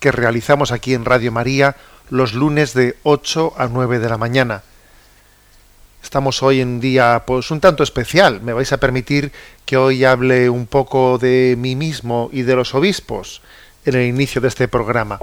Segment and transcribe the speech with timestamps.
[0.00, 1.76] que realizamos aquí en Radio María
[2.10, 4.62] los lunes de 8 a 9 de la mañana.
[6.02, 8.40] Estamos hoy en día pues un tanto especial.
[8.40, 9.32] Me vais a permitir
[9.66, 13.42] que hoy hable un poco de mí mismo y de los obispos
[13.84, 15.18] en el inicio de este programa.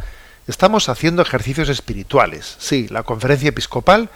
[0.47, 2.55] Estamos haciendo ejercicios espirituales.
[2.59, 4.09] Sí, la conferencia episcopal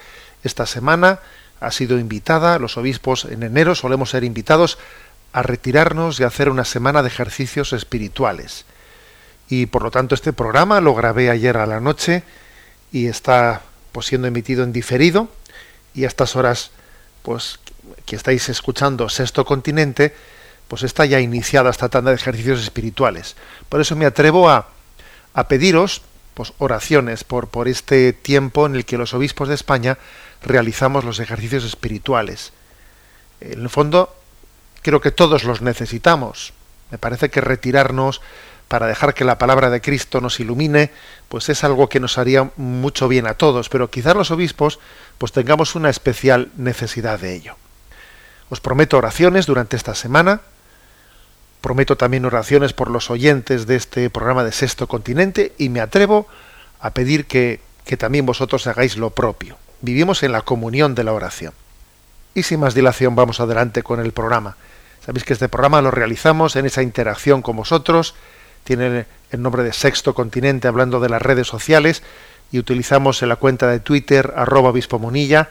[0.44, 1.20] esta semana
[1.60, 4.78] ha sido invitada, los obispos en enero solemos ser invitados
[5.32, 8.64] a retirarnos y hacer una semana de ejercicios espirituales.
[9.50, 12.22] Y por lo tanto este programa lo grabé ayer a la noche
[12.92, 13.62] y está
[13.92, 15.28] pues, siendo emitido en diferido
[15.92, 16.70] y a estas horas
[17.22, 17.58] pues
[18.06, 20.14] que estáis escuchando Sexto Continente
[20.68, 23.34] pues está ya iniciada esta tanda de ejercicios espirituales.
[23.68, 24.68] Por eso me atrevo a,
[25.34, 26.02] a pediros
[26.34, 29.98] pues, oraciones por, por este tiempo en el que los obispos de España
[30.42, 32.52] realizamos los ejercicios espirituales.
[33.40, 34.14] En el fondo,
[34.82, 36.52] creo que todos los necesitamos.
[36.92, 38.20] Me parece que retirarnos
[38.70, 40.92] para dejar que la palabra de Cristo nos ilumine,
[41.28, 44.78] pues es algo que nos haría mucho bien a todos, pero quizás los obispos
[45.18, 47.56] pues tengamos una especial necesidad de ello.
[48.48, 50.42] Os prometo oraciones durante esta semana,
[51.60, 56.28] prometo también oraciones por los oyentes de este programa de Sexto Continente y me atrevo
[56.78, 59.58] a pedir que, que también vosotros hagáis lo propio.
[59.80, 61.54] Vivimos en la comunión de la oración.
[62.34, 64.56] Y sin más dilación vamos adelante con el programa.
[65.04, 68.14] Sabéis que este programa lo realizamos en esa interacción con vosotros,
[68.64, 72.02] tiene el nombre de Sexto Continente hablando de las redes sociales
[72.52, 75.48] y utilizamos en la cuenta de Twitter arroba obispo Munilla,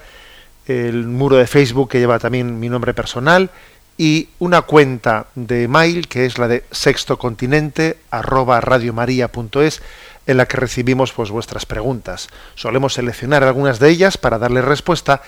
[0.68, 3.50] el muro de Facebook que lleva también mi nombre personal
[3.98, 9.81] y una cuenta de mail que es la de sextocontinente arroba radiomaria.es
[10.28, 12.30] en la que recibimos pues vuestras preguntas.
[12.56, 15.22] Solemos seleccionar algunas de ellas para darle respuesta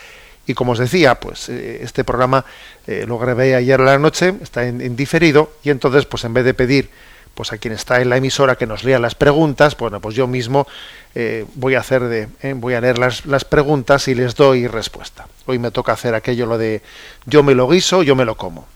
[0.46, 2.46] y como os decía, pues eh, este programa
[2.88, 6.34] eh, lo grabé ayer a la noche, está en, en diferido y entonces pues en
[6.34, 6.90] vez de pedir
[7.34, 10.28] pues a quien está en la emisora que nos lea las preguntas, bueno, pues yo
[10.28, 10.68] mismo
[11.16, 14.68] eh, voy a hacer de, eh, voy a leer las, las, preguntas y les doy
[14.68, 15.28] respuesta.
[15.46, 16.82] Hoy me toca hacer aquello lo de
[17.26, 18.68] yo me lo guiso, yo me lo como.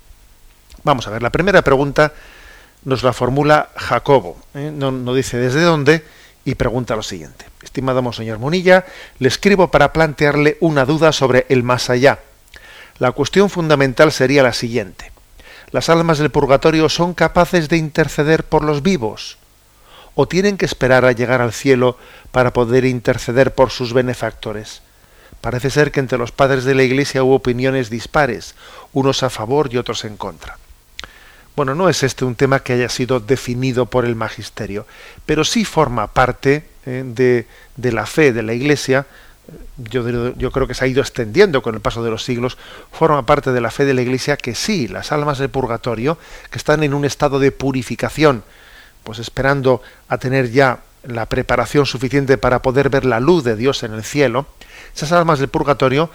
[0.83, 2.13] Vamos a ver, la primera pregunta
[2.85, 4.71] nos la formula Jacobo, ¿eh?
[4.73, 6.03] no, no, dice desde dónde
[6.45, 7.45] y pregunta lo siguiente.
[7.63, 8.85] Estimado Monseñor Munilla,
[9.17, 12.19] le escribo para plantearle una duda sobre el más allá.
[12.99, 15.14] La cuestión fundamental sería la siguiente
[15.71, 19.37] las almas del purgatorio son capaces de interceder por los vivos
[20.15, 21.97] o tienen que esperar a llegar al cielo
[22.31, 24.81] para poder interceder por sus benefactores.
[25.41, 28.55] Parece ser que entre los padres de la Iglesia hubo opiniones dispares,
[28.93, 30.57] unos a favor y otros en contra.
[31.55, 34.87] Bueno, no es este un tema que haya sido definido por el magisterio,
[35.25, 39.05] pero sí forma parte eh, de, de la fe de la Iglesia,
[39.78, 42.57] yo, creo que se ha ido extendiendo con el paso de los siglos,
[42.91, 46.17] forma parte de la fe de la Iglesia que sí, las almas del purgatorio,
[46.50, 48.44] que están en un estado de purificación,
[49.03, 53.83] pues esperando a tener ya la preparación suficiente para poder ver la luz de Dios
[53.83, 54.47] en el cielo,
[54.95, 56.09] esas almas del purgatorio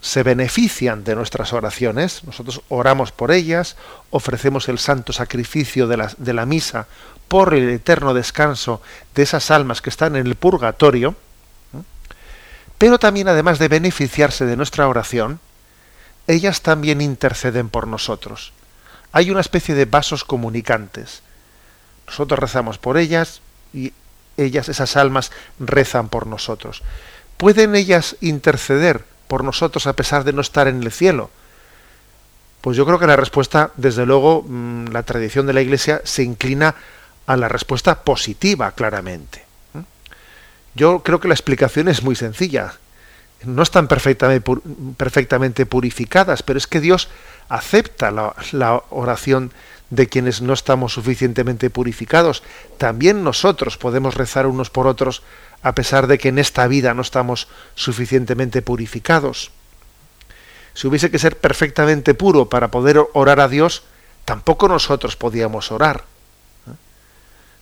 [0.00, 3.76] se benefician de nuestras oraciones, nosotros oramos por ellas,
[4.10, 6.86] ofrecemos el santo sacrificio de de la misa
[7.28, 8.80] por el eterno descanso
[9.14, 11.14] de esas almas que están en el purgatorio,
[12.78, 15.40] pero también además de beneficiarse de nuestra oración,
[16.28, 18.52] ellas también interceden por nosotros.
[19.12, 21.22] Hay una especie de vasos comunicantes.
[22.06, 23.40] Nosotros rezamos por ellas
[23.72, 23.92] y
[24.36, 26.82] ellas, esas almas, rezan por nosotros.
[27.36, 31.30] ¿Pueden ellas interceder por nosotros a pesar de no estar en el cielo?
[32.60, 34.44] Pues yo creo que la respuesta, desde luego,
[34.92, 36.74] la tradición de la Iglesia se inclina
[37.26, 39.47] a la respuesta positiva, claramente.
[40.78, 42.74] Yo creo que la explicación es muy sencilla.
[43.42, 47.08] No están perfectamente, purificadas, pero es que Dios
[47.48, 49.50] acepta la, la, oración
[49.90, 52.44] de quienes no estamos suficientemente purificados.
[52.78, 55.22] También nosotros podemos rezar unos por otros
[55.62, 59.50] a pesar de que en esta vida no estamos suficientemente purificados.
[60.74, 63.82] Si hubiese que ser perfectamente puro para poder orar a Dios,
[64.24, 66.04] tampoco nosotros podíamos orar.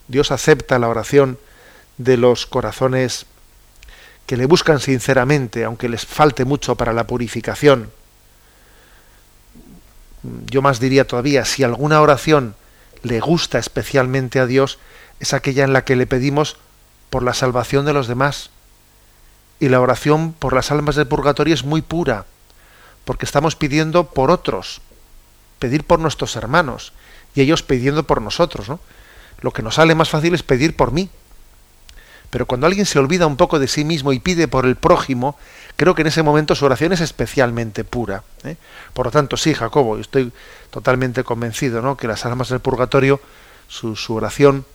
[0.07, 1.39] Dios acepta la oración
[1.99, 3.27] de los corazones
[4.27, 7.91] que le buscan sinceramente, aunque les falte mucho para la purificación.
[10.47, 12.57] Yo más diría todavía, si alguna oración
[13.03, 14.79] le gusta especialmente a Dios,
[15.21, 16.57] es aquella en la que le pedimos
[17.11, 18.51] por la salvación de los demás.
[19.61, 22.27] Y la oración por las almas del purgatorio es muy pura,
[23.05, 24.81] porque estamos pidiendo por otros,
[25.61, 26.93] pedir por nuestros hermanos,
[27.35, 28.69] y ellos pidiendo por nosotros.
[28.69, 28.81] ¿no?
[29.41, 31.09] Lo que nos sale más fácil es pedir por mí.
[32.37, 35.39] Pero cuando alguien se olvida un poco de sí mismo y pide por el prójimo,
[35.77, 38.25] creo que en ese momento su oración es especialmente pura.
[38.45, 38.57] ¿eh?
[38.93, 40.31] Por lo tanto, sí, Jacobo, estoy
[40.69, 41.97] totalmente convencido ¿no?
[41.97, 43.23] que las almas del purgatorio,
[43.69, 44.67] su, oración,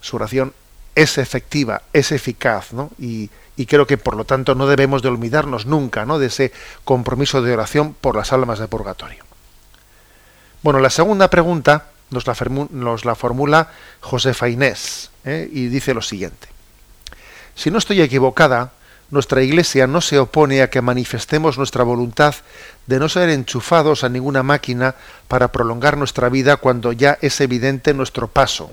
[0.00, 0.54] su oración
[0.94, 2.92] es efectiva, es eficaz, ¿no?
[3.00, 3.30] Y,
[3.66, 6.20] creo que por lo tanto no debemos de olvidarnos nunca, ¿no?
[6.20, 6.52] De ese
[6.84, 9.24] compromiso de oración por las almas de purgatorio.
[10.62, 12.36] Bueno, la segunda pregunta nos la,
[12.70, 13.72] nos la formula
[14.02, 15.48] Josefa Inés ¿eh?
[15.52, 16.48] y dice lo siguiente:
[17.54, 18.72] Si no estoy equivocada,
[19.10, 22.34] nuestra Iglesia no se opone a que manifestemos nuestra voluntad
[22.86, 24.94] de no ser enchufados a ninguna máquina
[25.28, 28.72] para prolongar nuestra vida cuando ya es evidente nuestro paso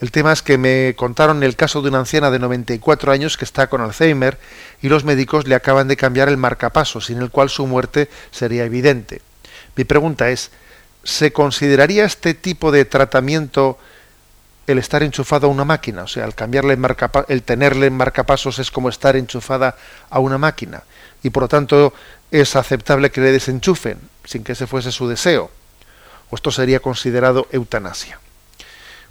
[0.00, 3.44] el tema es que me contaron el caso de una anciana de 94 años que
[3.44, 4.38] está con Alzheimer
[4.80, 8.64] y los médicos le acaban de cambiar el marcapaso, sin el cual su muerte sería
[8.64, 9.20] evidente.
[9.76, 10.52] Mi pregunta es,
[11.04, 13.78] ¿se consideraría este tipo de tratamiento
[14.66, 16.04] el estar enchufado a una máquina?
[16.04, 16.96] O sea, el cambiarle el,
[17.28, 19.76] el tenerle en marcapasos es como estar enchufada
[20.08, 20.82] a una máquina.
[21.22, 21.92] Y por lo tanto
[22.30, 25.50] es aceptable que le desenchufen, sin que ese fuese su deseo.
[26.30, 28.20] O esto sería considerado eutanasia.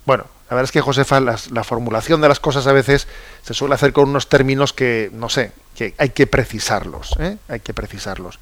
[0.06, 3.08] Bueno, la verdad es que Josefa, la formulación de las cosas a veces
[3.44, 7.38] se suele hacer con unos términos que, no sé, que hay que precisarlos, ¿eh?
[7.48, 8.40] hay que precisarlos.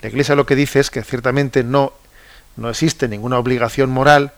[0.00, 1.92] La Iglesia lo que dice es que ciertamente no,
[2.56, 4.32] no existe ninguna obligación moral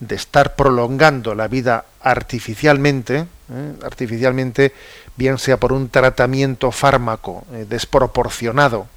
[0.00, 3.74] de estar prolongando la vida artificialmente, ¿eh?
[3.84, 4.72] artificialmente,
[5.16, 8.88] bien sea por un tratamiento fármaco eh, desproporcionado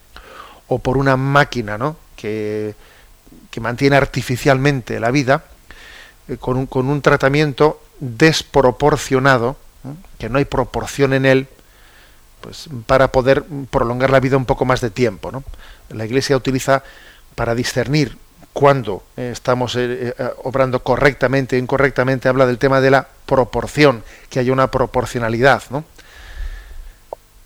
[0.68, 1.98] o por una máquina ¿no?
[2.16, 2.74] que,
[3.52, 5.44] que mantiene artificialmente la vida,
[6.30, 9.58] eh, con, un, con, un, tratamiento desproporcionado,
[10.18, 11.48] que no hay proporción en él,
[12.40, 15.32] pues para poder prolongar la vida un poco más de tiempo.
[15.34, 15.44] ¿no?
[15.90, 16.84] La Iglesia utiliza
[17.36, 18.18] para discernir
[18.54, 20.14] cuándo eh, estamos eh,
[20.44, 25.64] obrando correctamente o incorrectamente, habla del tema de la proporción, que haya una proporcionalidad.
[25.70, 25.84] ¿no?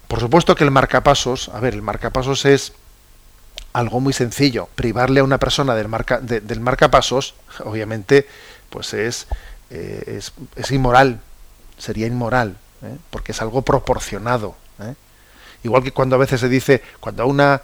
[0.07, 2.73] Por supuesto que el marcapasos, a ver, el marcapasos es
[3.73, 4.69] algo muy sencillo.
[4.75, 8.27] Privarle a una persona del, marca, del marcapasos, obviamente,
[8.69, 9.27] pues es,
[9.69, 10.19] eh,
[10.55, 11.19] es, inmoral,
[11.77, 12.97] sería inmoral, ¿eh?
[13.09, 14.55] porque es algo proporcionado.
[14.81, 14.95] ¿eh?
[15.63, 17.61] Igual que cuando a veces se dice, cuando a una,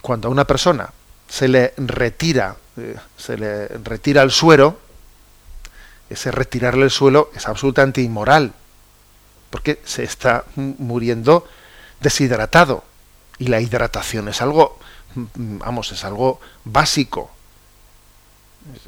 [0.00, 0.90] cuando a una persona
[1.32, 2.56] se le retira,
[3.16, 4.78] se le retira el suero,
[6.10, 8.52] ese retirarle el suelo es absolutamente inmoral,
[9.48, 11.48] porque se está muriendo
[12.00, 12.84] deshidratado.
[13.38, 14.78] Y la hidratación es algo,
[15.14, 17.30] vamos, es algo básico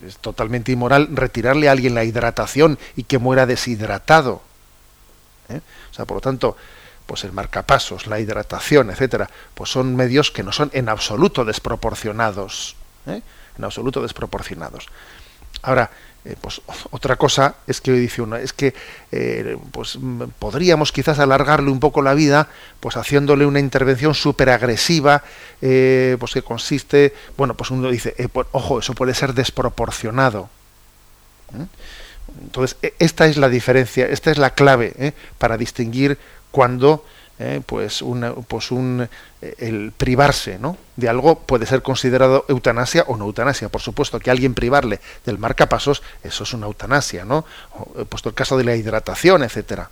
[0.06, 4.42] es, totalmente inmoral retirarle a alguien la hidratación y que muera deshidratado.
[5.48, 5.62] ¿eh?
[5.90, 6.58] O sea, por lo tanto,
[7.06, 12.76] pues el marcapasos, la hidratación, etcétera, pues son medios que no son en absoluto desproporcionados.
[13.06, 13.20] ¿eh?
[13.58, 14.88] En absoluto desproporcionados.
[15.62, 15.90] Ahora,
[16.24, 18.74] eh, pues otra cosa es que hoy dice uno, es que
[19.12, 19.98] eh, pues
[20.38, 22.48] podríamos quizás alargarle un poco la vida,
[22.80, 25.22] pues haciéndole una intervención súper agresiva,
[25.60, 30.48] pues que consiste, bueno, pues uno dice, pues, ojo, eso puede ser desproporcionado.
[32.42, 36.18] Entonces, e, esta es la diferencia, esta es la clave para distinguir
[36.54, 37.04] cuando
[37.40, 39.08] eh, pues, una, pues un,
[39.42, 40.76] eh, el privarse ¿no?
[40.94, 43.68] de algo puede ser considerado eutanasia o no eutanasia.
[43.70, 47.44] Por supuesto que alguien privarle del marcapasos, eso es una eutanasia, ¿no?
[47.98, 49.90] He puesto el caso de la hidratación, etcétera.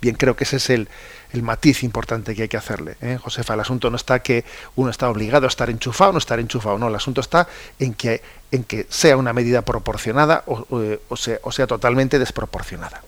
[0.00, 0.88] Bien, creo que ese es el,
[1.32, 2.96] el matiz importante que hay que hacerle.
[3.02, 3.16] ¿eh?
[3.22, 4.44] Josefa, el asunto no está que
[4.74, 7.46] uno está obligado a estar enchufado o no estar enchufado, no, el asunto está
[7.78, 8.20] en que,
[8.50, 13.00] en que sea una medida proporcionada o sea totalmente desproporcionada.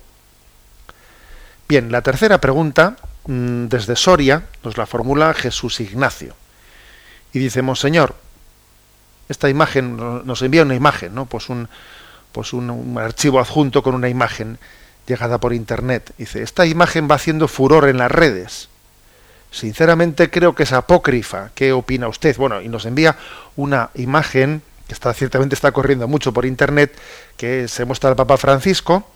[1.72, 6.34] Bien, la tercera pregunta, mm, desde Soria, nos la formula Jesús Ignacio.
[7.32, 8.14] Y dice, Monseñor,
[9.30, 11.24] esta imagen, nos envía una imagen, ¿no?
[11.24, 11.70] Pues un,
[12.32, 14.58] pues un, archivo adjunto con una imagen
[15.06, 16.12] llegada por internet.
[16.18, 18.68] Dice, esta imagen va haciendo furor en las redes.
[19.50, 21.52] Sinceramente creo que es apócrifa.
[21.54, 22.36] ¿Qué opina usted?
[22.36, 23.16] Bueno, y nos envía
[23.56, 26.94] una imagen que está ciertamente está corriendo mucho por internet,
[27.38, 29.06] que se muestra al Papa Francisco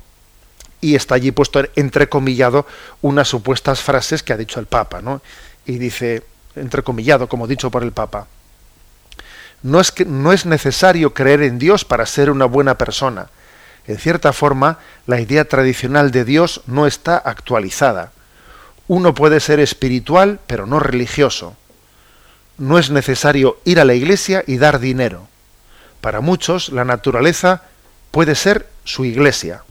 [0.86, 2.64] y está allí puesto entrecomillado
[3.02, 5.20] unas supuestas frases que ha dicho el Papa, ¿no?
[5.64, 6.22] Y dice
[6.54, 8.28] entrecomillado, como dicho por el Papa.
[9.64, 13.30] No es, que, no es necesario creer en Dios para ser una buena persona.
[13.88, 14.78] En cierta forma,
[15.08, 18.12] la idea tradicional de Dios no está actualizada.
[18.86, 21.56] Uno puede ser espiritual, pero no religioso.
[22.58, 25.26] No es necesario ir a la iglesia y dar dinero.
[26.00, 27.62] Para muchos, la naturaleza
[28.12, 29.65] puede ser su iglesia.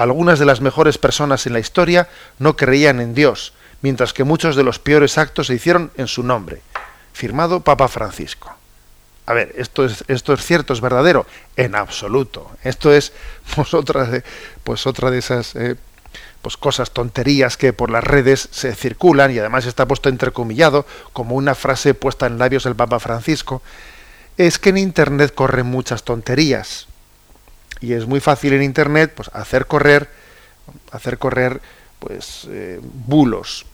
[0.00, 3.52] Algunas de las mejores personas en la historia no creían en Dios,
[3.82, 6.62] mientras que muchos de los peores actos se hicieron en su nombre.
[7.12, 8.50] Firmado Papa Francisco.
[9.26, 12.50] A ver, esto es, esto es cierto, es verdadero, en absoluto.
[12.64, 13.12] Esto es
[13.54, 14.24] pues otra de,
[14.64, 15.76] pues otra de esas eh,
[16.40, 21.34] pues cosas, tonterías que por las redes se circulan y además está puesto entrecomillado como
[21.34, 23.60] una frase puesta en labios del Papa Francisco.
[24.38, 26.86] Es que en Internet corren muchas tonterías
[27.80, 30.08] y es muy fácil en Internet pues hacer correr,
[30.92, 31.60] hacer correr
[31.98, 33.66] pues eh, bulos,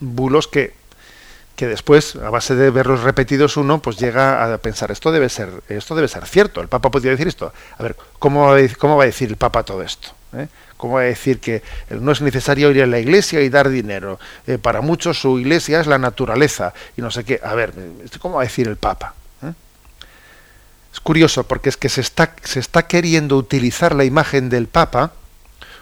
[0.00, 0.82] bulos que
[1.56, 5.62] que después, a base de verlos repetidos uno, pues llega a pensar, esto debe ser,
[5.68, 7.52] esto debe ser cierto, el Papa podría decir esto.
[7.78, 10.08] A ver, ¿cómo va a, cómo va a decir el Papa todo esto?
[10.34, 10.48] ¿Eh?
[10.76, 14.18] ¿Cómo va a decir que no es necesario ir a la iglesia y dar dinero?
[14.46, 17.38] Eh, para muchos su iglesia es la naturaleza y no sé qué.
[17.42, 17.72] A ver,
[18.18, 19.14] ¿cómo va a decir el Papa?
[20.92, 20.94] ¿Eh?
[20.94, 25.12] Es curioso porque es que se está, queriendo utilizar la imagen del Papa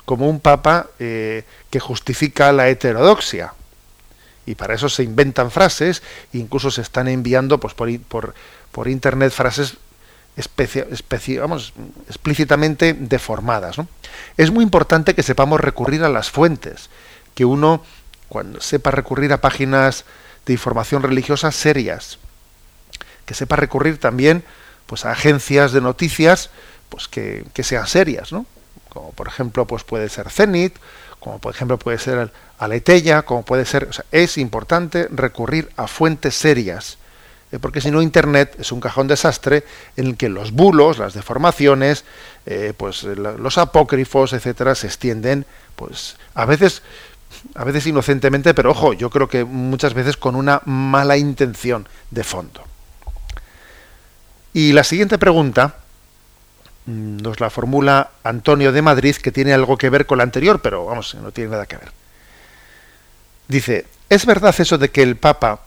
[0.04, 3.54] como un Papa que justifica la heterodoxia
[4.46, 6.02] y para eso se inventan frases
[6.32, 7.90] incluso se están enviando pues, por,
[8.88, 9.76] internet frases
[10.36, 13.76] explícitamente deformadas.
[14.36, 16.90] Es muy importante que sepamos recurrir a las fuentes,
[17.34, 17.84] que uno
[18.28, 20.04] cuando sepa recurrir a páginas
[20.46, 22.18] de información religiosa serias,
[23.26, 24.42] que sepa recurrir también
[24.90, 26.50] pues, agencias de noticias
[26.88, 28.44] pues, que, que sean serias, ¿no?
[28.88, 30.74] como por ejemplo pues, puede ser Zenit,
[31.20, 36.98] como por ejemplo puede ser Aletella, como puede ser, es importante recurrir a fuentes serias,
[37.52, 39.62] eh, porque si no Internet es un cajón desastre
[39.96, 42.04] en el que los bulos, las deformaciones,
[42.46, 46.82] eh, pues los apócrifos, etcétera, se extienden, pues a veces,
[47.54, 52.24] a veces inocentemente, pero ojo, yo creo que muchas veces con una mala intención de
[52.24, 52.69] fondo.
[54.52, 55.76] Y la siguiente pregunta
[56.86, 60.60] Mm, nos la formula Antonio de Madrid, que tiene algo que ver con la anterior,
[60.60, 61.92] pero vamos, no tiene nada que ver.
[63.48, 65.60] Dice, ¿es verdad eso de que el Papa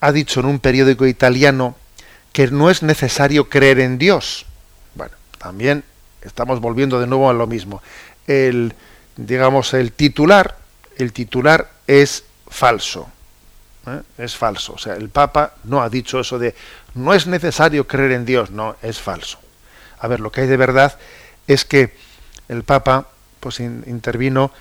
[0.00, 1.76] ha dicho en un periódico italiano
[2.32, 4.46] que no es necesario creer en Dios?
[4.94, 5.84] Bueno, también
[6.22, 7.82] estamos volviendo de nuevo a lo mismo.
[8.26, 8.74] El,
[9.16, 10.56] digamos, el titular,
[10.96, 13.08] el titular es falso.
[13.94, 14.02] ¿Eh?
[14.18, 14.74] Es falso.
[14.74, 16.54] O sea, el Papa no ha dicho eso de
[16.94, 18.50] no es necesario creer en Dios.
[18.50, 19.38] No, es falso.
[20.00, 20.98] A ver, lo que hay de verdad
[21.46, 21.94] es que
[22.48, 23.08] el Papa
[23.40, 24.52] pues, intervino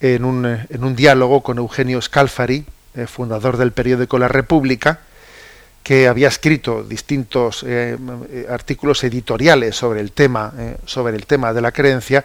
[0.00, 5.00] en un, en un, diálogo con Eugenio Scalfari, eh, fundador del periódico La República,
[5.82, 7.96] que había escrito distintos eh,
[8.30, 10.52] eh, artículos editoriales sobre el tema,
[10.84, 12.24] sobre el tema de la creencia,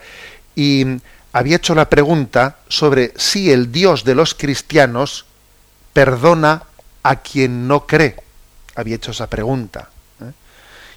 [0.56, 0.86] y
[1.34, 5.27] había hecho la pregunta sobre si el Dios de los cristianos
[5.98, 6.62] perdona
[7.02, 8.16] a quien no cree.
[8.76, 9.90] Había hecho esa pregunta.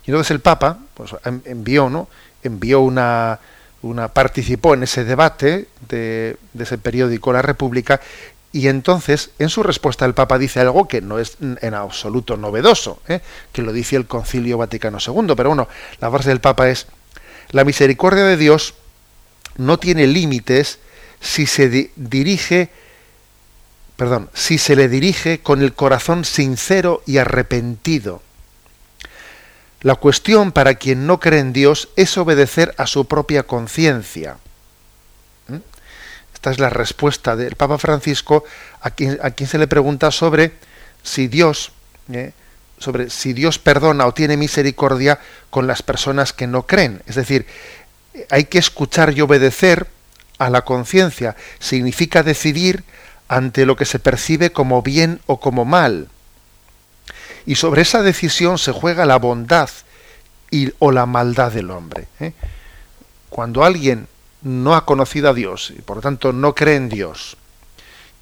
[0.05, 1.13] Y entonces el Papa pues,
[1.47, 2.09] envió, ¿no?
[2.43, 3.41] envió una,
[3.81, 7.99] una, participó en ese debate de, ese periódico La República
[8.53, 13.01] y entonces en su respuesta el Papa dice algo que no es en absoluto novedoso,
[13.09, 13.23] ¿eh?
[13.55, 15.67] que lo dice el Concilio Vaticano II, pero bueno,
[16.01, 16.89] la frase del Papa es,
[17.53, 18.75] la misericordia de Dios
[19.57, 20.79] no tiene límites
[21.21, 22.69] si se dirige,
[24.01, 28.23] perdón, si se le dirige con el corazón sincero y arrepentido
[29.83, 34.37] la cuestión para quien no cree en Dios es obedecer a su propia conciencia.
[35.49, 35.57] ¿Mm?
[36.35, 38.45] Esta es la respuesta del Papa Francisco
[38.83, 40.53] a quien, se le pregunta sobre
[41.03, 41.73] si Dios,
[42.13, 42.33] ¿eh?
[42.79, 47.03] sobre si Dios perdona o tiene misericordia con las personas que no creen.
[47.07, 47.47] Es decir,
[48.29, 49.87] hay que escuchar y obedecer
[50.39, 51.37] a la conciencia.
[51.59, 52.85] Significa decidir
[53.31, 56.09] ante lo que se percibe como bien o como mal
[57.47, 59.71] y sobre esa decisión se juega la bondad
[60.51, 62.09] y, o la maldad del hombre.
[62.19, 62.33] ¿eh?
[63.29, 64.09] Cuando alguien
[64.43, 67.37] no ha conocido a Dios y por lo tanto no cree en Dios,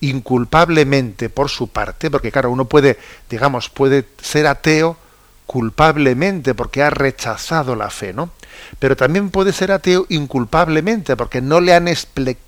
[0.02, 2.98] inculpablemente por su parte, porque claro, uno puede,
[3.30, 4.98] digamos, puede ser ateo
[5.46, 8.30] culpablemente porque ha rechazado la fe, ¿no?
[8.78, 12.47] Pero también puede ser ateo inculpablemente porque no le han explicado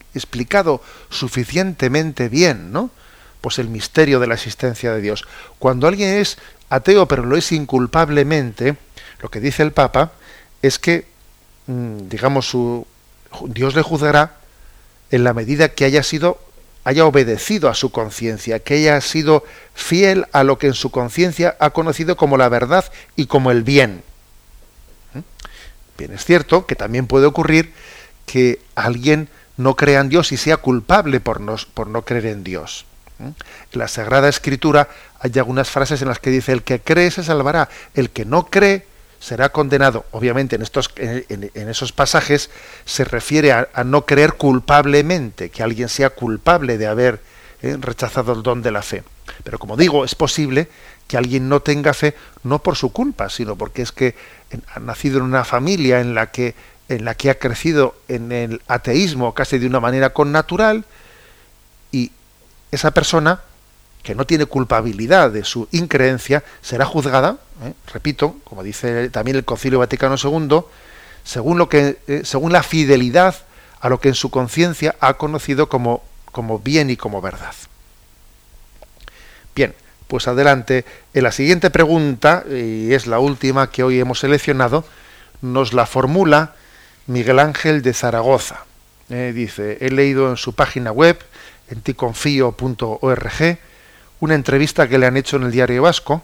[1.10, 2.90] suficientemente bien, ¿no?
[3.40, 5.24] Pues el misterio de la existencia de Dios.
[5.58, 6.38] Cuando alguien es
[6.68, 8.76] ateo pero lo es inculpablemente,
[9.22, 10.12] Lo que dice el Papa
[10.62, 11.06] es que,
[11.66, 12.86] mm, digamos, su,
[13.48, 14.36] Dios le juzgará
[15.10, 16.38] en la medida que haya sido
[16.84, 21.56] haya obedecido a su conciencia, que haya sido fiel a lo que en su conciencia
[21.60, 24.02] ha conocido como la verdad y como el bien.
[25.12, 25.18] ¿Mm?
[25.98, 27.72] Bien, es cierto que también puede ocurrir
[28.24, 29.28] que alguien
[29.60, 32.86] no crea en Dios y sea culpable por no, por no creer en Dios.
[33.18, 33.24] ¿Mm?
[33.72, 34.88] En la Sagrada Escritura
[35.20, 38.46] hay algunas frases en las que dice, el que cree se salvará, el que no
[38.46, 38.86] cree
[39.20, 40.06] será condenado.
[40.12, 42.50] Obviamente en, estos, en, esos pasajes
[42.86, 47.20] se refiere a, no creer culpablemente, que alguien sea culpable de haber
[47.62, 49.04] eh, rechazado el don de la fe.
[49.44, 50.68] Pero como digo, es posible
[51.06, 54.14] que alguien no tenga fe no por su culpa, sino porque es que
[54.74, 56.54] ha nacido en una familia en la que
[56.90, 60.84] en la que ha crecido en el ateísmo casi de una manera connatural
[61.92, 62.10] y
[62.72, 63.40] esa persona
[64.02, 67.74] que no tiene culpabilidad de su increencia, será juzgada, ¿eh?
[67.92, 70.62] repito, como dice también el Concilio Vaticano II,
[71.22, 73.36] según, lo que, eh, según la fidelidad
[73.80, 77.54] a lo que en su conciencia ha conocido como, como bien y como verdad.
[79.54, 79.74] Bien,
[80.08, 80.84] pues adelante.
[81.14, 84.84] En la siguiente pregunta, y es la última que hoy hemos seleccionado,
[85.40, 86.54] nos la formula
[87.10, 88.64] Miguel Ángel de Zaragoza.
[89.08, 91.18] Eh, dice, he leído en su página web,
[91.68, 93.58] en ticonfío.org,
[94.20, 96.22] una entrevista que le han hecho en el Diario Vasco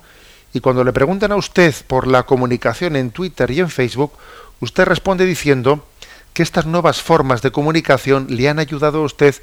[0.52, 4.12] y cuando le preguntan a usted por la comunicación en Twitter y en Facebook,
[4.61, 5.85] usted responde diciendo
[6.33, 9.35] que estas nuevas formas de comunicación le han ayudado a usted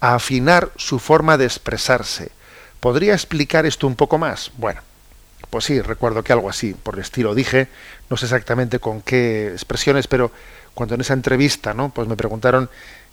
[0.00, 2.30] a afinar su forma de expresarse.
[2.80, 4.50] ¿Podría explicar esto un poco más?
[4.56, 4.80] Bueno,
[5.50, 7.68] pues sí, recuerdo que algo así, por el estilo dije,
[8.08, 10.32] no sé exactamente con qué expresiones, pero
[10.76, 11.88] cuando en esa entrevista, ¿no?
[11.88, 12.68] Pues me preguntaron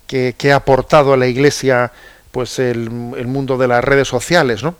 [0.06, 1.90] qué, ha aportado a la Iglesia
[2.30, 4.76] pues el, el, mundo de las redes sociales, ¿no?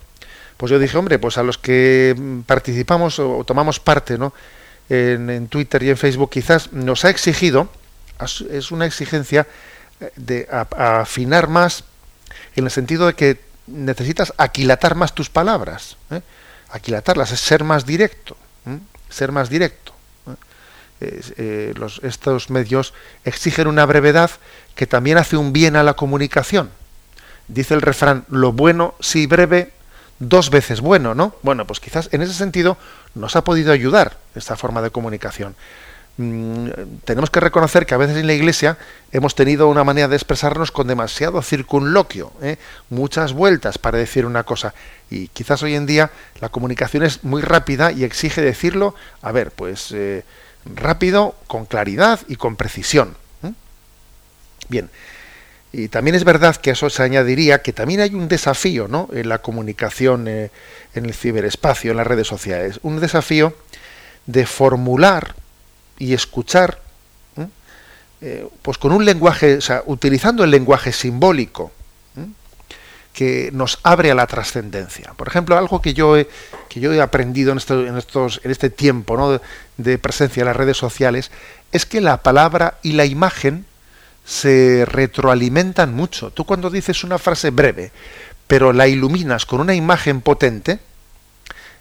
[0.59, 2.15] Pues yo dije, hombre, pues a los que
[2.47, 4.35] participamos o tomamos parte, ¿no?
[4.91, 7.71] En, Twitter y en Facebook quizás nos ha exigido,
[8.51, 9.47] es una exigencia
[10.01, 11.85] eh, de afinar más
[12.55, 16.21] en el sentido de que necesitas aquilatar más tus palabras, ¿eh?
[16.69, 18.37] aquilatarlas, es ser más directo,
[19.09, 19.94] ser más directo.
[21.01, 24.31] Eh, los, estos medios exigen una brevedad
[24.75, 26.71] que también hace un bien a la comunicación
[27.49, 29.73] dice el refrán, lo bueno, si breve,
[30.19, 31.35] dos veces bueno, ¿no?
[31.43, 32.77] Bueno, pues quizás en ese sentido
[33.15, 35.55] nos ha podido ayudar esta forma de comunicación.
[36.17, 36.69] Mm,
[37.05, 38.79] tenemos que reconocer que a veces en la Iglesia
[39.11, 42.57] hemos tenido una manera de expresarnos con demasiado circunloquio, ¿eh?
[42.89, 44.75] muchas vueltas para decir una cosa.
[45.11, 49.51] Y quizás hoy en día la comunicación es muy rápida y exige decirlo, a ver,
[49.51, 50.25] pues eh,
[50.65, 53.17] rápido, con claridad y con precisión.
[54.69, 54.89] Bien,
[55.73, 59.09] y también es verdad que eso se añadiría que también hay un desafío ¿no?
[59.13, 60.51] en la comunicación eh,
[60.95, 62.79] en el ciberespacio, en las redes sociales.
[62.83, 63.55] Un desafío
[64.27, 65.35] de formular
[65.99, 66.81] y escuchar,
[68.21, 71.73] eh, pues con un lenguaje, o sea, utilizando el lenguaje simbólico,
[73.15, 75.15] que nos abre a la trascendencia.
[75.17, 76.29] Por ejemplo, algo que yo he,
[76.69, 79.41] que yo he aprendido en, en, estos, en este tiempo
[79.79, 81.31] de, presencia en las redes sociales
[81.73, 83.65] es que la palabra y la imagen
[84.27, 86.31] se retroalimentan mucho.
[86.31, 87.93] Tú cuando dices una frase breve,
[88.49, 90.81] pero la iluminas con una imagen potente,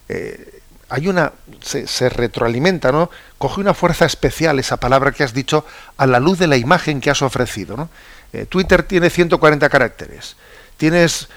[0.09, 3.09] eh, hay una se, retroalimenta, ¿no?
[3.39, 5.65] Coge una fuerza especial esa palabra que has dicho
[5.97, 7.89] a la luz de la imagen que has ofrecido.
[8.33, 10.35] Eh, Twitter tiene 140 caracteres.
[10.77, 11.27] Tienes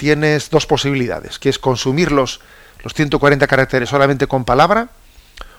[0.00, 2.40] tienes dos posibilidades, que es consumir los,
[2.82, 4.88] los 140 caracteres solamente con palabra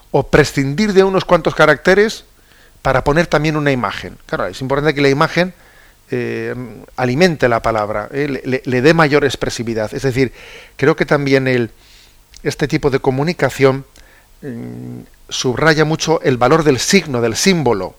[0.09, 2.25] o prescindir de unos cuantos caracteres
[2.81, 4.17] para poner también una imagen.
[4.25, 5.53] Claro, es importante que la imagen
[6.09, 6.55] eh,
[6.95, 9.93] alimente la palabra, eh, le, dé mayor expresividad.
[9.93, 10.33] Es decir,
[10.75, 11.69] creo que también el,
[12.41, 13.85] este tipo de comunicación
[14.41, 17.93] mm, subraya mucho el valor del signo, del símbolo,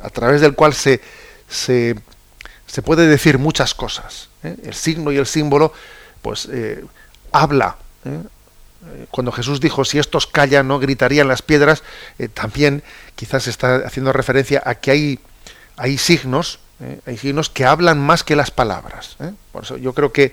[0.00, 1.00] a través del cual se,
[1.48, 1.94] se,
[2.68, 4.28] se, puede decir muchas cosas.
[4.44, 4.54] ¿eh?
[4.62, 5.72] El signo y el símbolo,
[6.22, 6.48] pues,
[7.32, 7.76] habla
[8.86, 11.82] eh, cuando Jesús dijo si estos callan no gritarían las piedras,
[12.18, 12.82] eh, también
[13.16, 15.18] quizás está haciendo referencia a que hay,
[15.76, 19.16] hay signos, eh, hay signos que hablan más que las palabras.
[19.52, 20.32] Por eso yo creo que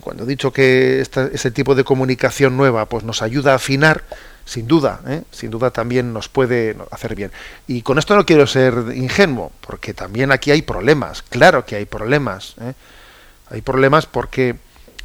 [0.00, 4.04] cuando he dicho que ese tipo de comunicación nueva pues nos ayuda a afinar,
[4.44, 7.30] sin duda, sin duda también nos puede hacer bien.
[7.66, 11.84] Y con esto no quiero ser ingenuo, porque también aquí hay problemas, claro que hay
[11.84, 12.54] problemas.
[13.50, 14.56] Hay problemas porque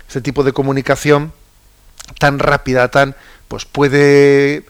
[0.07, 1.31] ese tipo de comunicación
[2.19, 3.15] tan rápida, tan,
[3.47, 4.63] pues puede,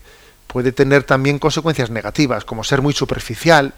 [0.47, 3.73] puede tener también consecuencias negativas, como ser muy superficial,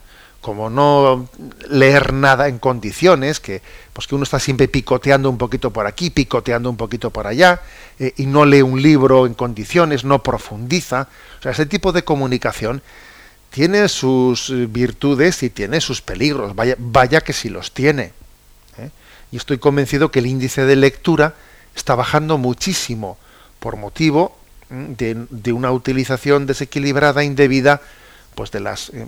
[0.46, 1.28] como no
[1.72, 6.12] leer nada en condiciones, que, pues que uno está siempre picoteando un poquito por aquí,
[6.12, 7.64] picoteando un poquito por allá,
[7.98, 11.08] eh, y no lee un libro en condiciones, no profundiza.
[11.40, 12.84] O sea, ese tipo de comunicación
[13.50, 18.14] tiene sus virtudes y tiene sus peligros, vaya, vaya que si los tiene.
[18.78, 18.92] ¿eh?
[19.32, 21.34] Y estoy convencido que el índice de lectura
[21.76, 23.18] está bajando muchísimo
[23.60, 24.38] por motivo
[24.70, 27.82] de, de una utilización desequilibrada, indebida,
[28.36, 29.08] pues de las eh,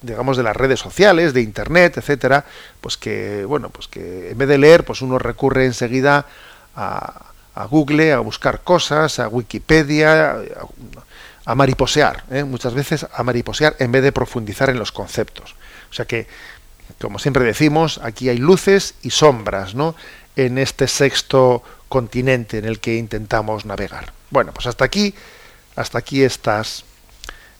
[0.00, 2.44] digamos de las redes sociales, de internet, etcétera,
[2.80, 6.26] pues que bueno, pues que en vez de leer, pues uno recurre enseguida
[6.74, 10.36] a, a Google, a buscar cosas, a Wikipedia,
[11.44, 12.44] a, mariposear, ¿eh?
[12.44, 15.54] muchas veces a mariposear en vez de profundizar en los conceptos.
[15.90, 16.26] O sea que,
[17.00, 19.94] como siempre decimos, aquí hay luces y sombras, ¿no?
[20.36, 24.12] En este sexto continente en el que intentamos navegar.
[24.30, 25.14] Bueno, pues hasta aquí,
[25.76, 26.84] hasta aquí estas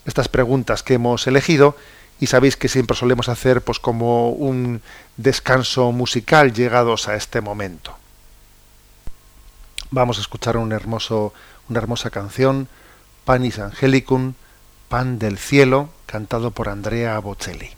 [0.05, 1.77] estas preguntas que hemos elegido
[2.21, 4.81] y sabéis que siempre solemos hacer pues como un
[5.17, 7.97] descanso musical llegados a este momento.
[9.91, 11.35] Vamos a escuchar un hermoso,
[11.69, 12.69] una hermosa canción,
[13.25, 14.35] Panis Angelicum,
[14.89, 17.71] Pan del Cielo, cantado por Andrea Bocelli.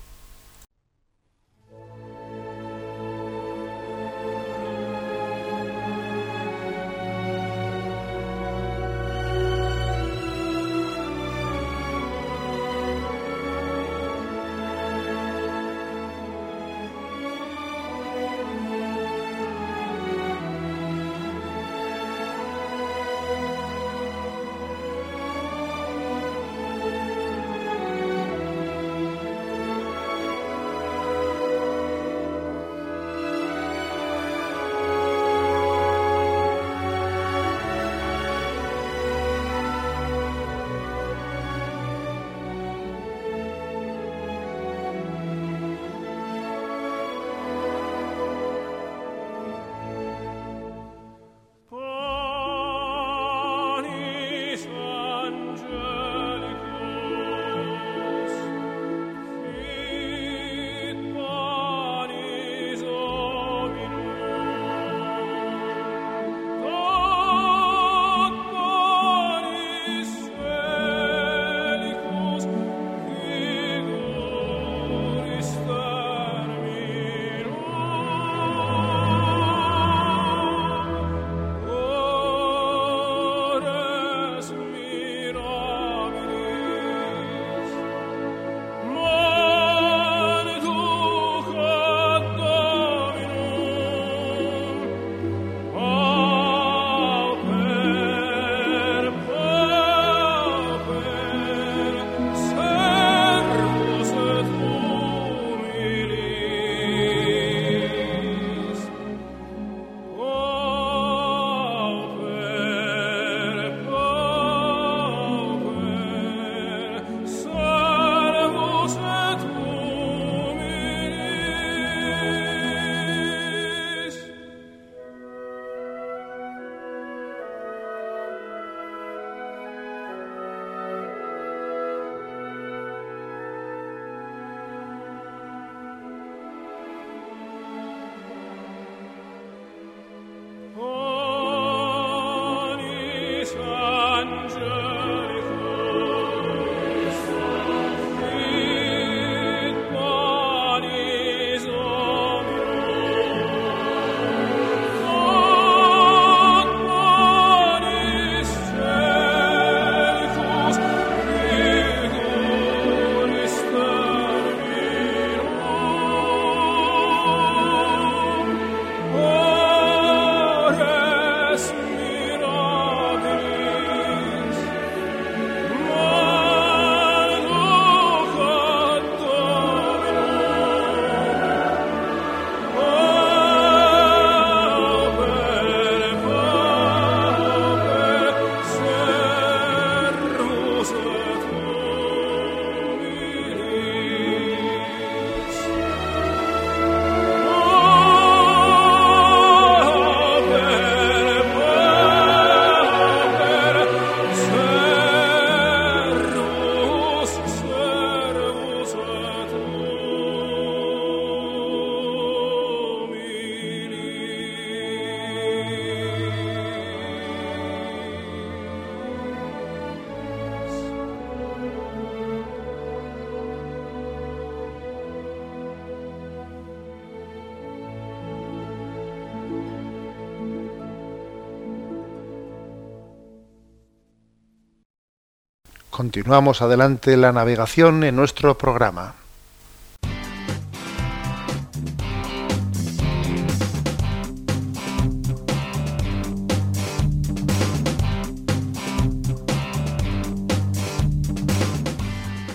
[236.15, 239.15] Continuamos adelante la navegación en nuestro programa.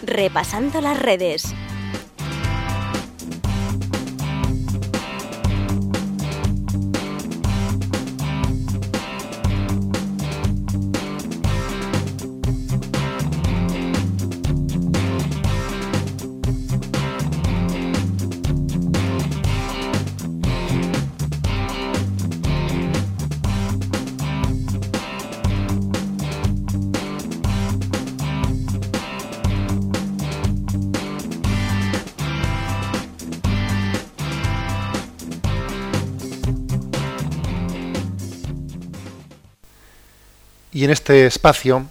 [0.07, 1.55] Repasando las redes.
[40.81, 41.85] Y en este espacio,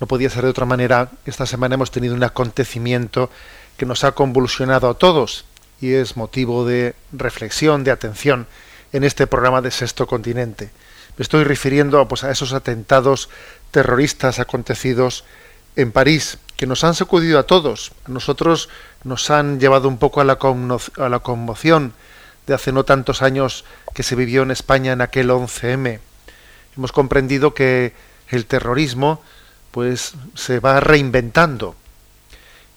[0.00, 3.28] no podía ser de otra manera, esta semana hemos tenido un acontecimiento
[3.76, 5.44] que nos ha convulsionado a todos
[5.78, 8.46] y es motivo de reflexión, de atención
[8.94, 10.70] en este programa de Sexto Continente.
[11.18, 13.28] Me estoy refiriendo pues, a esos atentados
[13.70, 15.26] terroristas acontecidos
[15.76, 17.92] en París, que nos han sacudido a todos.
[18.06, 18.70] A nosotros
[19.02, 20.38] nos han llevado un poco a la,
[20.96, 21.92] a la conmoción
[22.46, 26.00] de hace no tantos años que se vivió en España en aquel 11M.
[26.74, 27.92] Hemos comprendido que
[28.28, 29.22] el terrorismo
[29.70, 31.74] pues se va reinventando.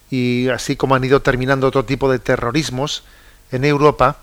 [0.09, 3.03] Y así como han ido terminando otro tipo de terrorismos
[3.51, 4.17] en Europa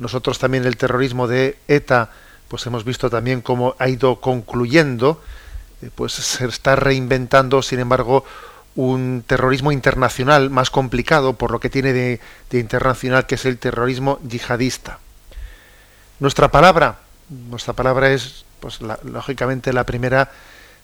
[0.00, 2.10] nosotros también el terrorismo de ETA
[2.48, 5.22] pues hemos visto también cómo ha ido concluyendo
[5.82, 8.24] eh, pues se está reinventando sin embargo
[8.76, 13.58] un terrorismo internacional más complicado por lo que tiene de, de internacional que es el
[13.58, 15.00] terrorismo yihadista.
[16.18, 20.30] Nuestra palabra nuestra palabra es pues lógicamente la primera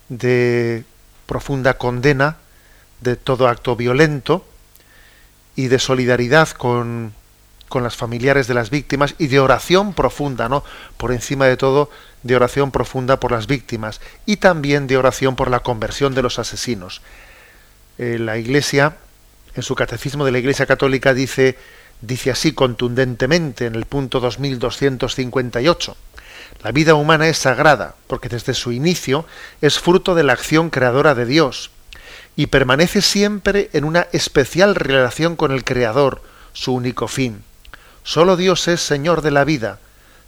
[0.09, 0.85] de
[1.27, 2.37] profunda condena
[3.01, 4.45] de todo acto violento
[5.55, 7.13] y de solidaridad con,
[7.69, 10.65] con las familiares de las víctimas y de oración profunda, ¿no?
[10.97, 11.91] Por encima de todo,
[12.23, 16.39] de oración profunda por las víctimas y también de oración por la conversión de los
[16.39, 17.03] asesinos.
[17.99, 18.97] Eh, la Iglesia,
[19.55, 21.57] en su catecismo de la Iglesia Católica, dice,
[22.01, 25.97] dice así contundentemente en el punto 2258.
[26.63, 29.27] La vida humana es sagrada porque desde su inicio
[29.61, 31.71] es fruto de la acción creadora de Dios
[32.37, 37.43] y permanece siempre en una especial relación con el Creador, su único fin.
[38.03, 39.81] Solo Dios es Señor de la vida,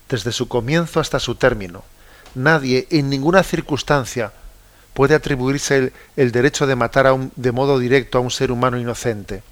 [0.09, 1.85] desde su comienzo hasta su término.
[2.35, 4.33] Nadie, en ninguna circunstancia,
[4.95, 9.43] puede atribuirse el, derecho de matar de modo directo a un ser humano inocente.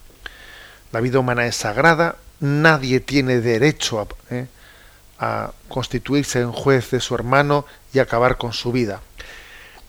[0.92, 4.46] La vida humana es sagrada, nadie tiene derecho a, ¿eh?
[5.18, 9.00] A constituirse en juez de su hermano y acabar con su vida.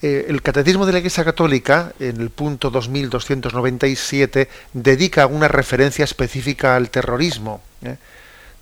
[0.02, 6.76] Eh, el Catecismo de la Iglesia Católica, en el punto 2297, dedica una referencia específica
[6.76, 7.62] al terrorismo.
[7.82, 7.98] ¿eh?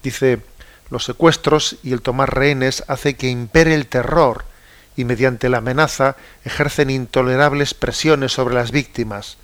[0.02, 0.40] Dice,
[0.90, 4.46] los secuestros y el tomar rehenes hace que impere el terror
[4.96, 9.38] y mediante la amenaza ejercen intolerables presiones sobre las víctimas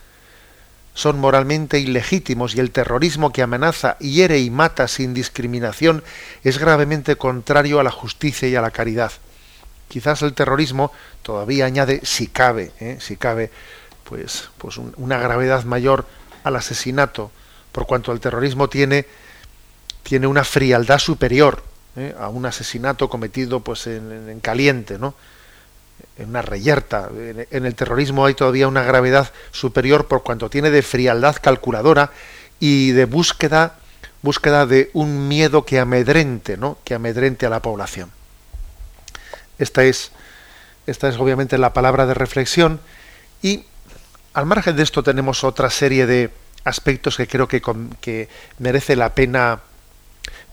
[0.93, 6.03] son moralmente ilegítimos y el terrorismo que amenaza, hiere y mata sin discriminación
[6.43, 9.11] es gravemente contrario a la justicia y a la caridad.
[9.87, 12.97] Quizás el terrorismo todavía añade, si cabe, ¿eh?
[12.99, 13.51] si cabe,
[14.03, 16.05] pues, pues una gravedad mayor
[16.43, 17.31] al asesinato,
[17.71, 19.05] por cuanto el terrorismo tiene,
[20.03, 21.63] tiene una frialdad superior
[21.95, 22.13] ¿eh?
[22.19, 25.13] a un asesinato cometido pues en, en caliente, ¿no?
[26.17, 27.09] En una reyerta.
[27.51, 32.11] En el terrorismo hay todavía una gravedad superior por cuanto tiene de frialdad calculadora
[32.59, 33.75] y de búsqueda,
[34.21, 36.77] búsqueda de un miedo que amedrente, ¿no?
[36.83, 38.11] que amedrente a la población.
[39.57, 40.11] Esta es,
[40.87, 42.79] esta es obviamente la palabra de reflexión
[43.41, 43.65] y
[44.33, 46.31] al margen de esto tenemos otra serie de
[46.63, 47.61] aspectos que creo que,
[47.99, 49.61] que merece la pena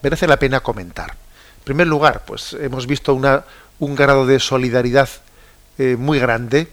[0.02, 1.10] merece la pena comentar.
[1.10, 3.44] En primer lugar, pues hemos visto una,
[3.78, 5.08] un grado de solidaridad
[5.78, 6.68] eh, muy grande,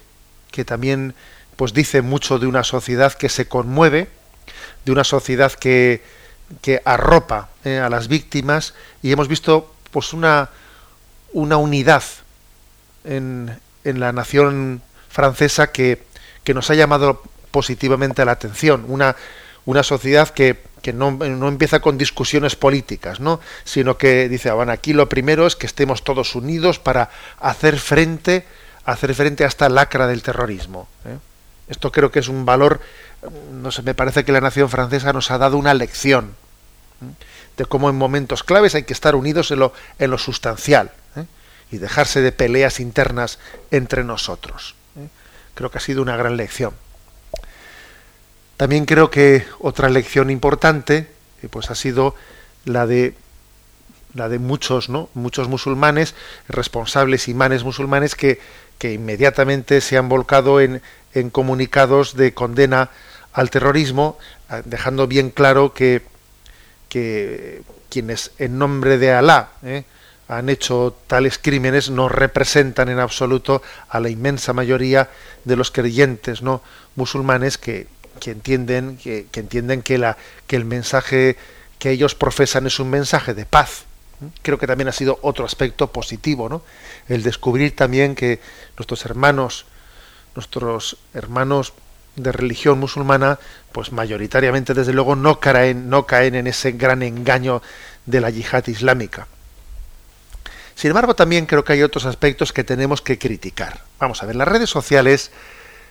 [0.52, 1.14] que también
[1.56, 4.10] pues dice mucho de una sociedad que se conmueve,
[4.84, 6.04] de una sociedad que,
[6.62, 10.50] que arropa eh, a las víctimas, y hemos visto pues una,
[11.34, 12.04] una unidad
[13.04, 16.04] en, en la nación francesa que,
[16.44, 19.16] que nos ha llamado positivamente la atención, una,
[19.66, 23.40] una sociedad que, que no, no, empieza con discusiones políticas, ¿no?
[23.64, 27.80] sino que dice, ah, bueno, aquí lo primero es que estemos todos unidos para hacer
[27.80, 28.46] frente
[28.86, 30.88] hacer frente a esta lacra del terrorismo.
[31.06, 31.18] ¿eh?
[31.68, 32.80] Esto creo que es un valor,
[33.52, 36.36] no sé, me parece que la nación francesa nos ha dado una lección
[37.02, 37.26] ¿eh?
[37.58, 41.26] de cómo en momentos claves hay que estar unidos en lo, en lo sustancial ¿eh?
[41.72, 43.40] y dejarse de peleas internas
[43.72, 44.76] entre nosotros.
[45.56, 46.74] Creo que ha sido una gran lección.
[48.58, 51.10] También creo que otra lección importante
[51.50, 52.16] pues ha sido
[52.66, 53.16] la de
[54.16, 55.10] la de muchos, ¿no?
[55.14, 56.16] muchos musulmanes,
[56.48, 58.40] responsables imanes musulmanes que,
[58.80, 60.82] que inmediatamente se han volcado en,
[61.14, 62.90] en comunicados de condena
[63.34, 64.18] al terrorismo,
[64.64, 66.02] dejando bien claro que,
[66.88, 69.84] que quienes en nombre de Alá ¿eh?
[70.28, 75.10] han hecho tales crímenes no representan en absoluto a la inmensa mayoría
[75.44, 76.62] de los creyentes no
[76.96, 77.88] musulmanes que,
[78.20, 81.36] que entienden que, que, entienden que la que el mensaje
[81.78, 83.84] que ellos profesan es un mensaje de paz
[84.42, 86.62] creo que también ha sido otro aspecto positivo no
[87.08, 88.40] el descubrir también que
[88.78, 89.66] nuestros hermanos
[90.36, 91.74] nuestros hermanos
[92.16, 93.40] de religión musulmana,
[93.72, 97.62] pues mayoritariamente, desde luego, no caen, no caen en ese gran engaño
[98.06, 99.28] de la yihad islámica.
[100.76, 103.82] Sin embargo, también creo que hay otros aspectos que tenemos que criticar.
[104.00, 105.32] Vamos a ver, las redes sociales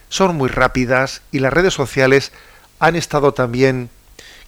[0.09, 2.33] son muy rápidas y las redes sociales
[2.79, 3.89] han estado también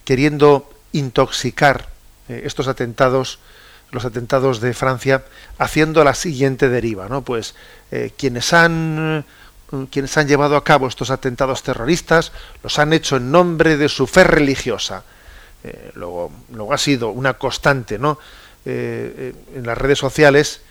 [0.05, 1.89] queriendo intoxicar
[2.29, 3.39] eh, estos atentados,
[3.91, 5.23] los atentados de Francia,
[5.57, 7.21] haciendo la siguiente deriva, ¿no?
[7.21, 7.55] Pues
[7.91, 9.25] eh, quienes han
[9.89, 12.31] quienes han llevado a cabo estos atentados terroristas
[12.63, 15.03] los han hecho en nombre de su fe religiosa.
[15.63, 18.19] Eh, luego, luego, ha sido una constante ¿no?
[18.65, 20.61] Eh, eh, en las redes sociales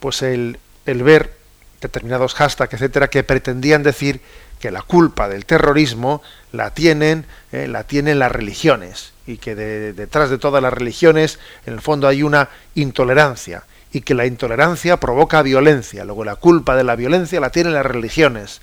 [0.00, 1.36] pues el, el, ver
[1.80, 4.20] determinados hashtags, etcétera, que pretendían decir
[4.58, 10.38] que la culpa del terrorismo la tienen, la tienen las religiones y que detrás de
[10.38, 13.62] todas las religiones en el fondo hay una intolerancia
[13.92, 16.04] y que la intolerancia provoca violencia.
[16.04, 18.60] Luego la culpa de la violencia la tienen las religiones.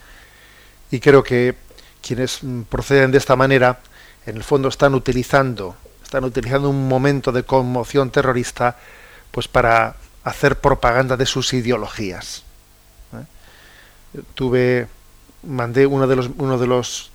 [0.91, 1.55] Y creo que
[2.01, 3.79] quienes proceden de esta manera,
[4.25, 8.77] en el fondo están utilizando, están utilizando un momento de conmoción terrorista,
[9.31, 12.43] pues para hacer propaganda de sus ideologías.
[13.13, 14.21] ¿Eh?
[14.33, 14.87] Tuve,
[15.43, 17.11] mandé uno de los, uno de los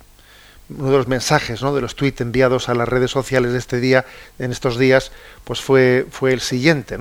[0.77, 1.73] uno de los mensajes, ¿no?
[1.73, 4.05] de los tweets enviados a las redes sociales de este día,
[4.39, 5.11] en estos días,
[5.43, 6.97] pues fue, fue el siguiente,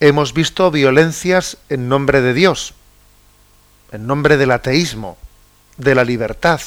[0.00, 2.74] hemos visto violencias en nombre de Dios,
[3.92, 5.16] en nombre del ateísmo,
[5.76, 6.60] de la libertad,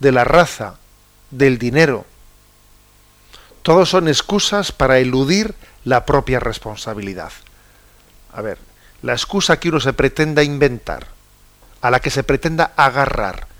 [0.00, 0.76] de la raza,
[1.30, 2.04] del dinero.
[3.62, 7.32] Todos son excusas para eludir la propia responsabilidad.
[8.32, 8.58] A ver,
[9.02, 11.06] la excusa que uno se pretenda inventar,
[11.80, 13.53] a la que se pretenda agarrar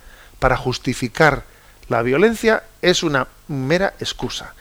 [0.44, 1.44] para justificar
[1.88, 4.52] la violencia, es una mera excusa.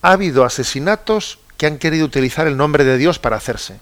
[0.00, 3.80] Ha habido asesinatos que han querido utilizar el nombre de Dios para hacerse.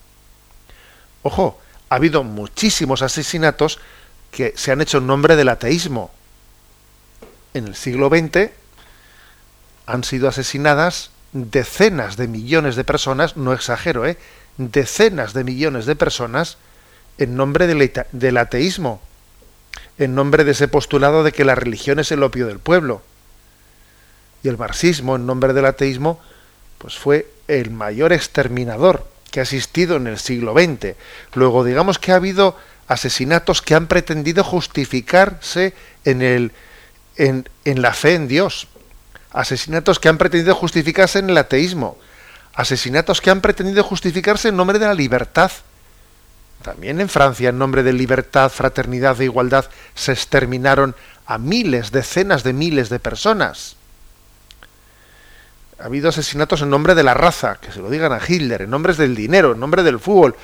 [1.22, 3.78] Ojo, ha habido muchísimos asesinatos
[4.32, 6.10] que se han hecho en nombre del ateísmo.
[7.54, 8.50] En el siglo XX
[9.86, 14.18] han sido asesinadas decenas de millones de personas, no exagero, ¿eh?
[14.56, 16.58] decenas de millones de personas
[17.16, 19.00] en nombre del, del ateísmo,
[19.98, 23.02] en nombre de ese postulado de que la religión es el opio del pueblo.
[24.42, 26.20] Y el marxismo, en nombre del ateísmo,
[26.78, 30.94] pues fue el mayor exterminador que ha existido en el siglo XX.
[31.34, 32.56] Luego, digamos que ha habido
[32.86, 36.52] asesinatos que han pretendido justificarse en, el,
[37.16, 38.68] en, en la fe en Dios,
[39.32, 41.98] asesinatos que han pretendido justificarse en el ateísmo,
[42.54, 45.50] asesinatos que han pretendido justificarse en nombre de la libertad.
[46.68, 52.42] También en Francia, en nombre de libertad, fraternidad e igualdad, se exterminaron a miles, decenas
[52.42, 53.78] de miles de personas
[55.78, 58.70] ha habido asesinatos en nombre de la raza, que se lo digan a Hitler, en
[58.70, 60.34] nombre del dinero, en nombre del fútbol.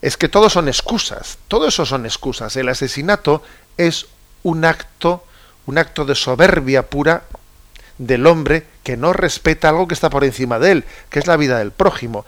[0.00, 2.56] Es que todos son excusas, todo eso son excusas.
[2.56, 3.42] El asesinato
[3.76, 4.06] es
[4.44, 5.24] un acto,
[5.66, 7.24] un acto de soberbia pura
[7.98, 11.36] del hombre que no respeta algo que está por encima de él, que es la
[11.36, 12.24] vida del prójimo.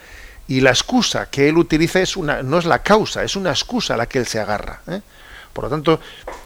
[0.49, 3.95] Y la excusa que él utiliza es una, no es la causa, es una excusa
[3.95, 4.81] a la que él se agarra.
[4.89, 5.03] ¿eh?
[5.53, 6.01] Por lo tanto,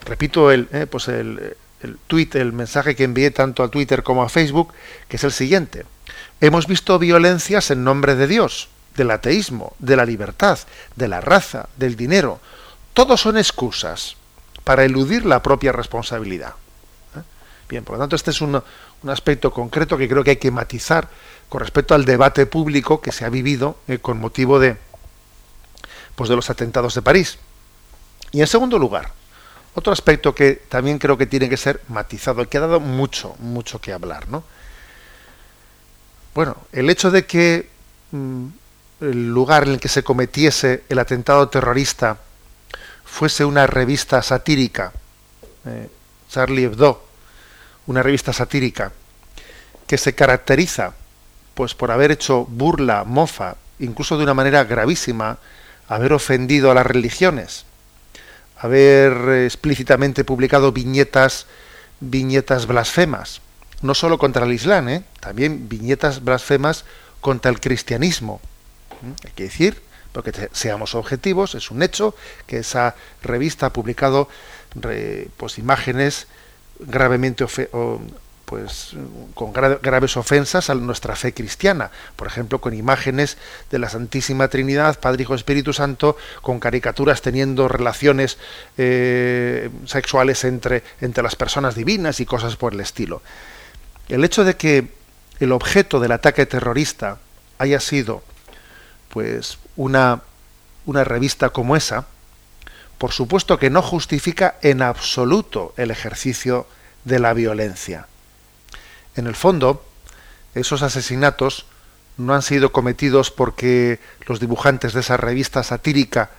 [0.05, 1.55] repito el, eh, pues el,
[2.07, 4.73] tweet, el mensaje que envié tanto a Twitter como a Facebook,
[5.09, 5.85] que es el siguiente.
[6.41, 10.59] Hemos visto violencias en nombre de Dios, del ateísmo, de la libertad,
[10.97, 12.41] de la raza, del dinero.
[12.95, 14.17] Todos son excusas
[14.65, 16.55] para eludir la propia responsabilidad.
[17.17, 17.23] ¿eh?
[17.69, 18.63] Bien, por lo tanto, este es un,
[19.09, 21.09] aspecto concreto que creo que hay que matizar
[21.53, 24.79] con respecto al debate público que se ha vivido eh, con motivo de,
[26.15, 27.37] pues de los atentados de París.
[28.31, 29.13] Y en segundo lugar,
[29.75, 33.83] otro aspecto que también creo que tiene que ser matizado, que ha dado mucho, mucho
[33.83, 34.45] que hablar, ¿no?
[36.35, 37.69] Bueno, el hecho de que
[38.13, 38.47] mm,
[39.03, 42.17] el lugar en el que se cometiese el atentado terrorista
[43.05, 44.91] fuese una revista satírica,
[45.67, 45.91] eh,
[46.31, 47.05] Charlie Hebdo,
[47.89, 48.91] una revista satírica,
[49.87, 50.95] que se caracteriza
[51.55, 55.39] pues por haber hecho burla, mofa, incluso de una manera gravísima,
[55.89, 57.65] haber ofendido a las religiones,
[58.59, 61.47] haber explícitamente publicado viñetas
[62.03, 63.41] viñetas blasfemas,
[63.81, 65.05] no solo contra el Islam, ¿eh?
[65.21, 66.85] también viñetas blasfemas
[67.21, 68.41] contra el cristianismo.
[69.03, 69.27] ¿Mm?
[69.27, 69.83] Hay que decir,
[70.13, 72.15] porque seamos objetivos, es un hecho
[72.47, 74.29] que esa revista ha publicado
[75.37, 76.27] pues, imágenes
[76.81, 77.47] gravemente
[78.53, 78.91] pues
[79.33, 83.39] con graves ofensas a nuestra fe cristiana, por ejemplo, con imágenes
[83.71, 88.37] de la Santísima Trinidad, Padre, Hijo, Espíritu Santo, con caricaturas teniendo relaciones
[88.77, 93.23] eh, sexuales entre, entre las personas divinas y cosas por el estilo.
[94.11, 94.89] El hecho de que
[95.41, 97.17] el objeto del ataque terrorista
[97.57, 98.23] haya sido
[99.09, 100.21] pues una,
[100.85, 102.05] una revista como esa,
[102.99, 106.67] por supuesto que no justifica en absoluto el ejercicio
[107.07, 108.09] de la violencia.
[109.17, 109.85] En el fondo,
[110.55, 111.67] esos asesinatos
[112.17, 116.31] no han sido cometidos porque los dibujantes de esa revista satírica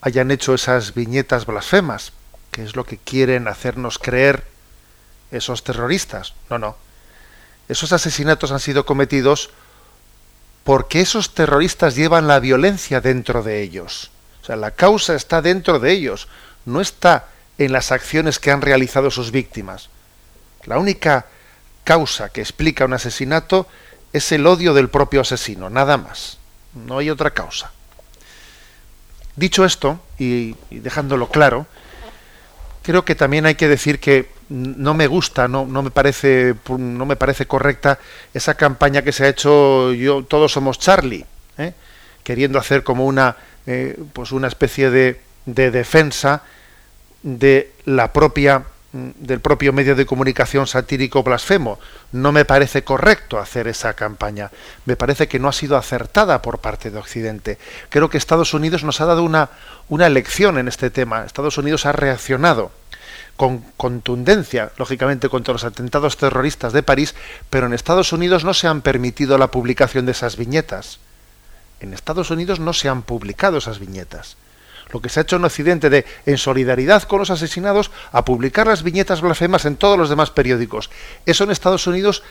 [0.00, 2.12] hayan hecho esas viñetas blasfemas,
[2.50, 4.44] que es lo que quieren hacernos creer
[5.30, 6.34] esos terroristas.
[6.48, 6.76] No, no.
[7.68, 9.50] Esos asesinatos han sido cometidos
[10.64, 14.10] porque esos terroristas llevan la violencia dentro de ellos.
[14.42, 16.28] O sea, la causa está dentro de ellos,
[16.64, 17.26] no está
[17.58, 19.88] en las acciones que han realizado sus víctimas.
[20.64, 21.26] La única
[21.90, 23.66] causa que explica un asesinato
[24.12, 26.38] es el odio del propio asesino, nada más.
[26.86, 27.72] No hay otra causa.
[29.34, 31.66] Dicho esto, y, dejándolo claro,
[32.84, 37.06] creo que también hay que decir que no me gusta, no, no, me parece, no
[37.06, 37.98] me parece correcta
[38.34, 41.26] esa campaña que se ha hecho yo todos somos Charlie,
[41.58, 41.72] ¿eh?
[42.22, 43.34] queriendo hacer como una
[43.66, 46.42] eh, pues una especie de, de defensa
[47.24, 48.62] de la propia
[48.92, 51.78] del propio medio de comunicación satírico blasfemo.
[52.12, 54.50] No me parece correcto hacer esa campaña.
[54.84, 57.58] Me parece que no ha sido acertada por parte de Occidente.
[57.88, 59.50] Creo que Estados Unidos nos ha dado una,
[59.88, 61.24] una lección en este tema.
[61.24, 62.72] Estados Unidos ha reaccionado
[63.36, 67.14] con contundencia, lógicamente, contra los atentados terroristas de París,
[67.48, 70.98] pero en Estados Unidos no se han permitido la publicación de esas viñetas.
[71.80, 74.36] En Estados Unidos no se han publicado esas viñetas
[74.92, 78.66] lo que se ha hecho en Occidente de, en solidaridad con los asesinados, a publicar
[78.66, 80.90] las viñetas blasfemas en todos los demás periódicos.
[81.26, 82.22] Eso en Estados Unidos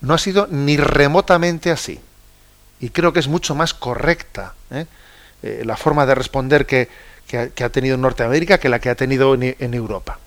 [0.00, 2.00] no ha sido ni remotamente así.
[2.80, 4.86] Y creo que es mucho más correcta ¿eh?
[5.42, 6.88] Eh, la forma de responder que,
[7.32, 10.18] ha, tenido en Norteamérica que la que ha tenido en, Europa.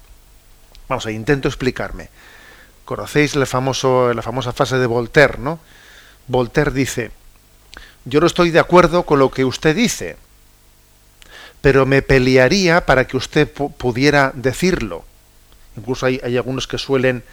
[0.88, 2.10] Vamos, a intento explicarme.
[2.86, 5.60] Conocéis famoso, la famosa frase de Voltaire, ¿no?
[6.28, 7.12] Voltaire dice,
[8.06, 10.18] yo no estoy de acuerdo con lo que usted dice,
[11.62, 15.06] pero me pelearía para que usted pudiera decirlo.
[15.78, 17.24] Incluso hay, algunos que suelen,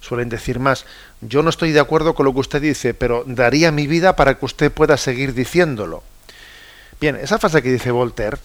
[0.00, 0.84] suelen decir más,
[1.20, 4.38] yo no estoy de acuerdo con lo que usted dice, pero daría mi vida para
[4.38, 6.02] que usted pueda seguir diciéndolo.
[7.00, 8.38] Bien, esa frase que dice Voltaire,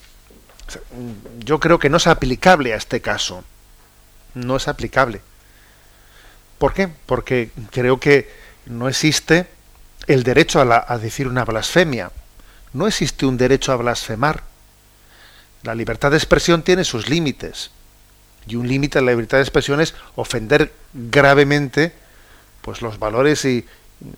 [1.40, 3.44] yo creo que no es aplicable a este caso.
[4.34, 5.22] No es aplicable.
[6.58, 6.88] ¿Por qué?
[7.06, 8.32] Porque creo que
[8.66, 9.48] no existe
[10.08, 12.12] el derecho a, a decir una blasfemia.
[12.72, 14.53] No existe un derecho a blasfemar
[15.64, 17.72] la libertad de expresión tiene sus límites.
[18.46, 21.94] Y un límite de la libertad de expresión es ofender gravemente
[22.62, 23.66] pues, los valores y,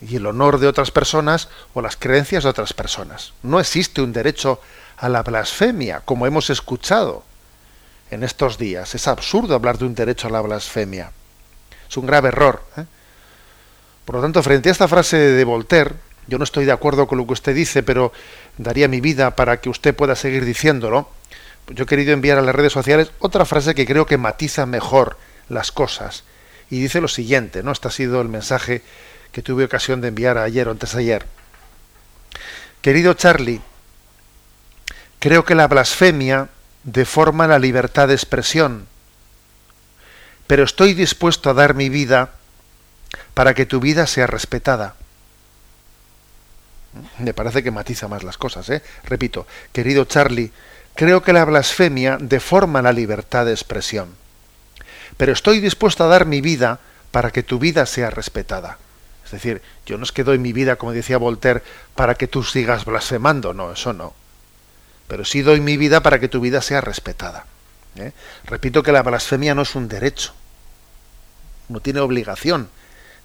[0.02, 3.34] y el honor de otras personas o las creencias de otras personas.
[3.44, 4.60] No existe un derecho
[4.98, 7.24] a la blasfemia, como hemos escuchado
[8.10, 8.96] en estos días.
[8.96, 11.12] Es absurdo hablar de un derecho a la blasfemia.
[11.88, 12.64] Es un grave error.
[12.78, 12.86] ¿eh?
[14.06, 15.94] Por lo tanto, frente a esta frase de Voltaire,
[16.28, 18.12] yo no estoy de acuerdo con lo que usted dice, pero
[18.58, 21.10] daría mi vida para que usted pueda seguir diciéndolo
[21.68, 25.18] yo he querido enviar a las redes sociales otra frase que creo que matiza mejor
[25.50, 26.24] las cosas.
[26.70, 27.72] Y dice lo siguiente, ¿no?
[27.72, 28.82] Este ha sido el mensaje
[29.32, 31.26] que tuve ocasión de enviar ayer o antes ayer.
[32.82, 33.62] Querido Charlie,
[35.20, 36.50] creo que la blasfemia
[36.84, 38.88] deforma la libertad de expresión,
[40.48, 42.32] pero estoy dispuesto a dar mi vida
[43.34, 44.96] para que tu vida sea respetada.
[47.20, 48.82] Me parece que matiza más las cosas, ¿eh?
[49.04, 50.52] Repito, querido Charlie,
[50.96, 54.16] Creo que la blasfemia deforma la libertad de expresión.
[55.18, 56.80] Pero estoy dispuesto a dar mi vida
[57.12, 58.78] para que tu vida sea respetada.
[59.26, 61.64] Es decir, yo no es que doy mi vida, como decía Voltaire,
[61.96, 64.14] para que tú sigas blasfemando, no, eso no.
[65.10, 67.46] Pero sí doy mi vida para que tu vida sea respetada.
[67.98, 68.14] ¿eh?
[68.46, 70.34] Repito que la blasfemia no es un derecho.
[71.68, 72.70] No tiene obligación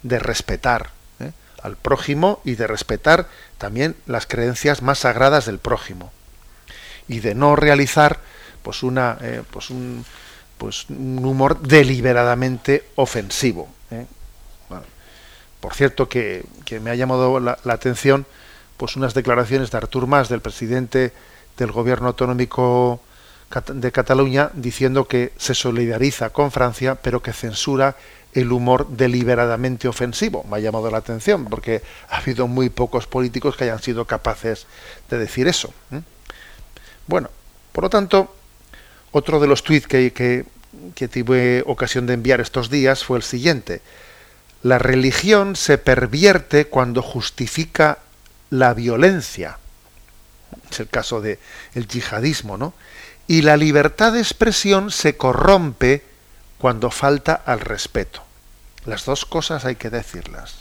[0.03, 0.89] de respetar
[1.21, 1.31] ¿eh?
[1.63, 6.11] al prójimo y de respetar también las creencias más sagradas del prójimo
[7.11, 8.19] y de no realizar
[8.63, 10.03] pues una eh, pues un
[10.57, 14.05] pues un humor deliberadamente ofensivo ¿eh?
[15.59, 16.43] por cierto que,
[16.81, 18.25] me ha llamado la, atención
[18.77, 21.11] pues unas declaraciones de Artur Mas del presidente
[21.57, 23.01] del gobierno autonómico
[23.73, 27.95] de Cataluña diciendo que se solidariza con Francia pero que censura
[28.33, 30.45] el humor deliberadamente ofensivo.
[30.49, 34.67] Me ha llamado la atención porque ha habido muy pocos políticos que hayan sido capaces
[35.09, 35.73] de decir eso.
[37.11, 37.29] Bueno,
[37.73, 38.33] por lo tanto,
[39.11, 40.45] otro de los tweets que,
[40.95, 43.81] tuve ocasión de enviar estos días fue el siguiente.
[44.63, 47.97] La religión se pervierte cuando justifica
[48.49, 49.57] la violencia.
[50.71, 51.37] Es el caso del
[51.73, 52.73] el yihadismo, ¿no?
[53.27, 56.05] Y la libertad de expresión se corrompe
[56.59, 58.23] cuando falta al respeto.
[58.85, 60.60] Las dos cosas hay que decirlas.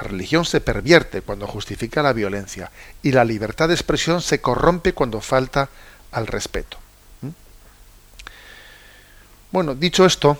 [0.00, 2.70] La religión se pervierte cuando justifica la violencia
[3.02, 5.68] y la libertad de expresión se corrompe cuando falta
[6.12, 6.78] al respeto.
[7.22, 7.30] ¿eh?
[9.52, 10.38] Bueno, dicho esto,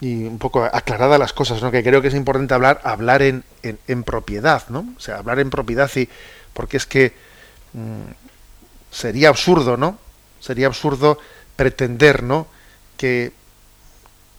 [0.00, 4.02] y un poco aclaradas las cosas, que creo que es importante hablar, hablar en, en,
[4.02, 4.86] propiedad, ¿no?
[4.96, 6.08] O sea, hablar en propiedad y
[6.52, 7.14] porque es que
[7.72, 8.10] mm,
[8.90, 9.98] sería absurdo, ¿no?
[10.40, 11.18] Sería absurdo
[11.54, 12.46] pretender, ¿no?
[12.96, 13.32] que,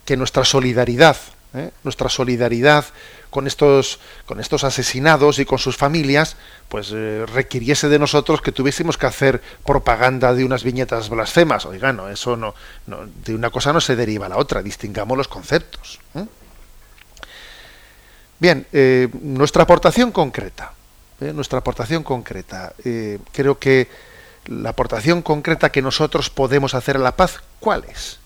[0.05, 1.18] que nuestra solidaridad,
[1.54, 1.72] ¿eh?
[1.84, 2.86] nuestra solidaridad
[3.30, 6.38] con estos, con estos asesinados y con sus familias,
[6.70, 11.66] pues eh, requiriese de nosotros que tuviésemos que hacer propaganda de unas viñetas blasfemas.
[11.66, 12.54] Oiga, no, eso no,
[12.86, 16.00] de una cosa no se deriva a la otra, distingamos los conceptos.
[16.16, 16.26] ¿eh?
[18.39, 18.68] Bien,
[19.22, 20.74] nuestra aportación concreta,
[21.20, 22.72] nuestra aportación concreta,
[23.32, 23.88] creo que
[24.45, 28.20] la aportación concreta que nosotros podemos hacer a la paz, ¿cuál es?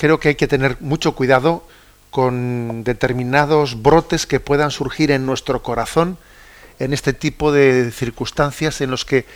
[0.00, 1.62] Creo que hay que tener mucho cuidado
[2.10, 6.16] con determinados brotes que puedan surgir en nuestro corazón
[6.78, 9.26] en este tipo de circunstancias en los que,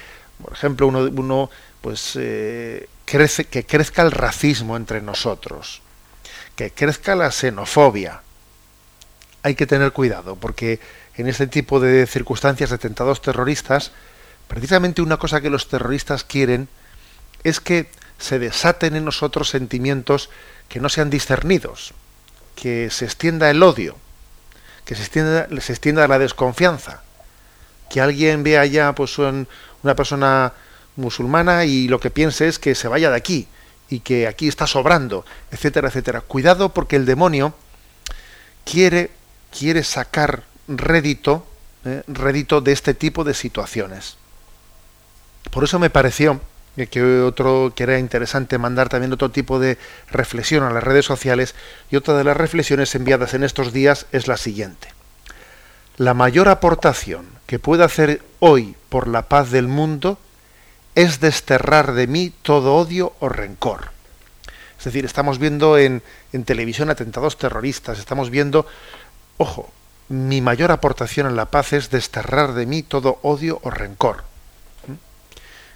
[0.43, 1.51] por ejemplo, uno,
[1.83, 5.83] pues eh, crece, que crezca el racismo entre nosotros,
[6.57, 8.23] que crezca la xenofobia.
[9.43, 10.81] Hay que tener cuidado porque
[11.19, 13.93] en este tipo de circunstancias de atentados terroristas
[14.49, 16.69] Precisamente una cosa que los terroristas quieren
[17.43, 17.89] es que
[18.19, 20.31] se desaten en nosotros sentimientos
[20.69, 21.95] que no sean discernidos,
[22.55, 23.97] que se extienda el odio,
[24.85, 27.03] que se extienda, se extienda la desconfianza,
[27.91, 30.53] que alguien vea ya pues una persona
[30.97, 33.49] musulmana y lo que piense es que se vaya de aquí
[33.89, 36.21] y que aquí está sobrando, etcétera, etcétera.
[36.21, 37.55] Cuidado porque el demonio
[38.65, 39.11] quiere
[39.57, 41.47] quiere sacar rédito,
[41.85, 44.17] eh, rédito de este tipo de situaciones.
[45.51, 46.41] Por eso me pareció
[46.75, 49.79] que otro que era interesante mandar también otro tipo de
[50.11, 51.55] reflexión a las redes sociales
[51.91, 54.89] y otra de las reflexiones enviadas en estos días es la siguiente.
[55.97, 60.19] La mayor aportación que puedo hacer hoy por la paz del mundo
[60.97, 63.93] es desterrar de mí todo odio o rencor.
[64.77, 66.03] Es decir, estamos viendo en,
[66.33, 68.67] en televisión atentados terroristas, estamos viendo,
[69.39, 69.71] ojo,
[70.09, 74.34] mi mayor aportación en la paz es desterrar de mí todo odio o rencor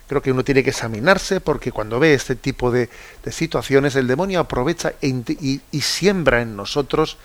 [0.09, 2.89] creo que uno tiene que examinarse porque cuando ve este tipo de,
[3.31, 7.19] situaciones el demonio aprovecha e y, siembra en nosotros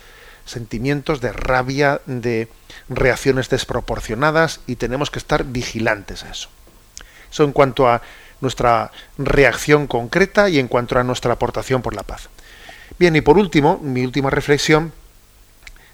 [0.45, 2.49] sentimientos de rabia, de
[2.89, 6.49] reacciones desproporcionadas y tenemos que estar vigilantes a eso.
[7.31, 8.01] Eso en cuanto a
[8.41, 12.29] nuestra reacción concreta y en cuanto a nuestra aportación por la paz.
[12.99, 14.91] Bien, y por último, mi última reflexión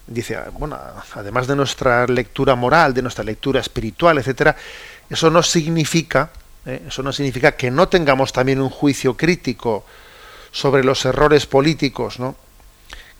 [0.07, 0.79] dice, bueno,
[1.13, 4.55] además de nuestra lectura moral, de nuestra lectura espiritual, etcétera,
[5.11, 6.31] eso no significa
[6.65, 6.83] ¿eh?
[6.87, 9.85] Eso no significa que no tengamos también un juicio crítico
[10.51, 12.35] sobre los errores políticos, ¿no?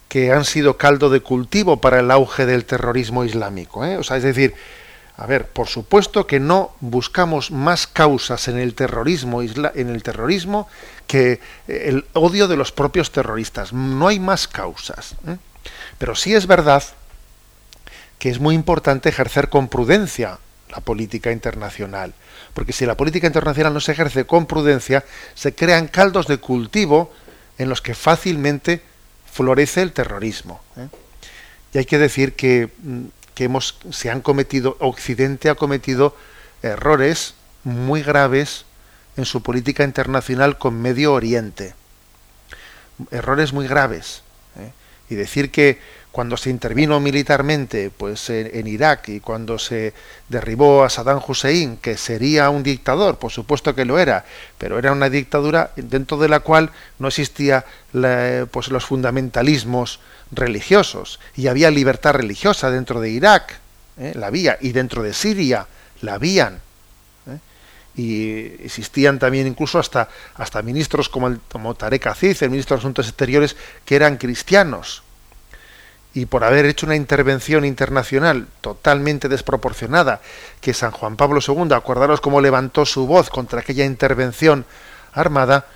[0.08, 3.86] que han sido caldo de cultivo para el auge del terrorismo islámico.
[3.86, 3.98] ¿eh?
[3.98, 4.56] O sea, es decir,
[5.16, 10.68] a ver, por supuesto que no buscamos más causas en el terrorismo, en el terrorismo
[11.06, 13.72] que el odio de los propios terroristas.
[13.72, 15.16] No hay más causas.
[15.28, 15.38] ¿eh?
[16.00, 16.84] Pero sí es verdad
[18.18, 20.40] que es muy importante ejercer con prudencia
[20.70, 22.14] la política internacional.
[22.54, 25.04] Porque si la política internacional no se ejerce con prudencia,
[25.34, 27.12] se crean caldos de cultivo
[27.58, 28.82] en los que fácilmente
[29.32, 30.62] florece el terrorismo.
[30.78, 30.88] ¿eh?
[31.74, 33.06] Y hay que decir que, mm,
[33.36, 36.16] que hemos, se han cometido, Occidente ha cometido
[36.62, 38.66] errores muy graves
[39.18, 41.74] en su política internacional con Medio Oriente.
[43.12, 44.24] Errores muy graves.
[44.58, 44.72] ¿eh?
[45.10, 45.80] Y decir que
[46.12, 49.94] cuando se intervino militarmente pues en, Irak y cuando se
[50.28, 54.26] derribó a Saddam Hussein, que sería un dictador, por supuesto que lo era,
[54.58, 57.66] pero era una dictadura dentro de la cual no existía
[58.52, 60.00] pues los fundamentalismos
[60.32, 63.60] religiosos y había libertad religiosa dentro de Irak,
[63.98, 64.14] ¿eh?
[64.16, 65.68] la había, y dentro de Siria
[66.02, 66.60] la habían.
[68.00, 72.80] Y existían también incluso hasta, hasta ministros como, el, como Tarek Aziz, el ministro de
[72.80, 75.04] Asuntos Exteriores, que eran cristianos.
[76.14, 80.22] Y por haber hecho una intervención internacional totalmente desproporcionada,
[80.62, 84.66] que San Juan Pablo II, acordaros cómo levantó su voz contra aquella intervención
[85.12, 85.68] armada,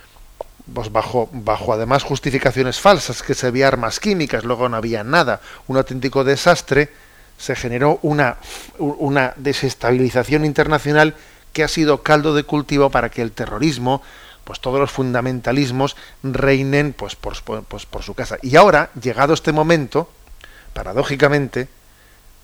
[0.73, 5.41] pues bajo, bajo además justificaciones falsas, que se había armas químicas, luego no había nada,
[5.67, 6.89] un auténtico desastre,
[7.37, 8.37] se generó una,
[8.79, 11.15] una desestabilización internacional
[11.53, 14.01] que ha sido caldo de cultivo para que el terrorismo,
[14.43, 18.37] pues todos los fundamentalismos reinen pues por, pues por su casa.
[18.41, 20.09] Y ahora, llegado este momento,
[20.73, 21.69] paradójicamente,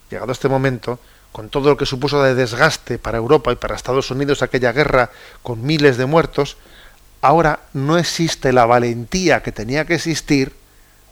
[0.10, 1.00] llegado este momento,
[1.32, 5.12] con todo lo que supuso de desgaste para Europa y para Estados Unidos aquella guerra
[5.44, 6.58] con miles de muertos,
[7.22, 10.54] ahora no existe la valentía que tenía que existir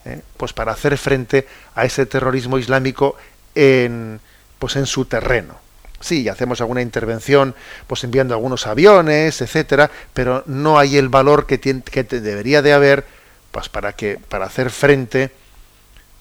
[0.06, 0.22] ¿eh?
[0.38, 3.16] pues para hacer frente a ese terrorismo islámico
[3.56, 4.20] en,
[4.60, 5.67] pues en su terreno.
[6.00, 7.56] Sí, hacemos alguna intervención,
[7.88, 13.06] pues enviando algunos aviones, etcétera, pero no hay el valor que, que debería de haber,
[13.52, 15.32] pues para que para hacer frente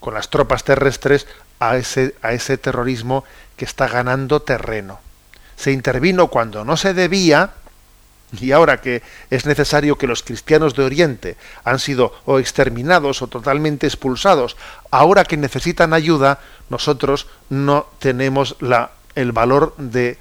[0.01, 1.27] con las tropas terrestres
[1.59, 3.24] a ese a ese terrorismo
[3.57, 5.01] que está ganando terreno.
[5.57, 7.53] Se intervino cuando no se debía,
[8.33, 13.29] y ahora que es necesario que los cristianos de Oriente han sido o exterminados o
[13.29, 14.57] totalmente expulsados,
[14.91, 20.19] ahora que necesitan ayuda, nosotros no tenemos la, el valor de,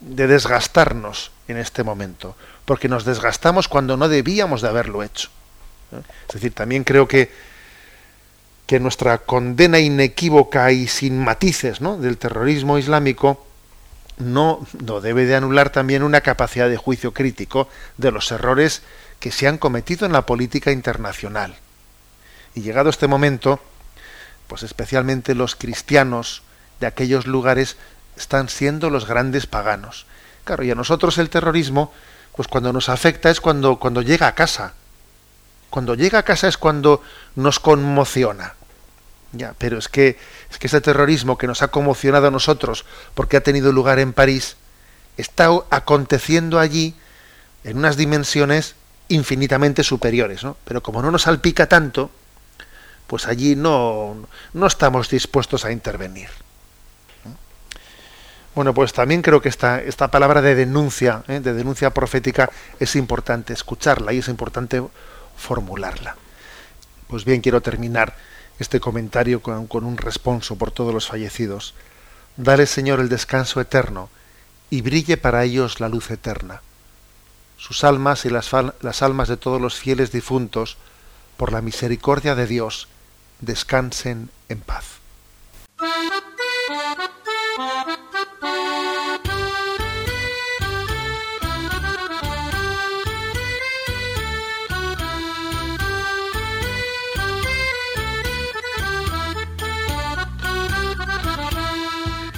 [0.00, 5.30] de desgastarnos en este momento, porque nos desgastamos cuando no debíamos de haberlo hecho.
[6.28, 7.32] Es decir, también creo que,
[8.66, 11.96] que nuestra condena inequívoca y sin matices ¿no?
[11.96, 13.46] del terrorismo islámico
[14.18, 18.82] no, no debe de anular también una capacidad de juicio crítico de los errores
[19.20, 21.56] que se han cometido en la política internacional.
[22.54, 23.60] Y llegado este momento,
[24.48, 26.42] pues especialmente los cristianos
[26.80, 27.76] de aquellos lugares
[28.18, 30.06] están siendo los grandes paganos.
[30.44, 31.92] Claro, y a nosotros el terrorismo,
[32.34, 34.74] pues cuando nos afecta es cuando, cuando llega a casa.
[35.70, 37.02] Cuando llega a casa es cuando
[37.36, 38.54] nos conmociona.
[39.32, 40.18] Ya, pero es que,
[40.50, 44.12] es que ese terrorismo que nos ha conmocionado a nosotros porque ha tenido lugar en
[44.12, 44.56] París,
[45.18, 46.94] está aconteciendo allí
[47.64, 48.74] en unas dimensiones
[49.08, 50.56] infinitamente superiores, ¿no?
[50.64, 52.10] Pero como no nos salpica tanto,
[53.06, 54.16] pues allí no,
[54.54, 56.30] no estamos dispuestos a intervenir.
[58.54, 61.40] Bueno, pues también creo que esta, esta palabra de denuncia, ¿eh?
[61.40, 64.82] de denuncia profética, es importante escucharla y es importante
[65.36, 66.16] formularla.
[67.06, 68.16] Pues bien, quiero terminar
[68.58, 71.74] este comentario con, un responso por todos los fallecidos.
[72.36, 74.10] Dale, Señor, el descanso eterno
[74.70, 76.60] y brille para ellos la luz eterna.
[77.56, 80.76] Sus almas y las, las almas de todos los fieles difuntos,
[81.36, 82.88] por la misericordia de Dios,
[83.40, 84.84] descansen en paz.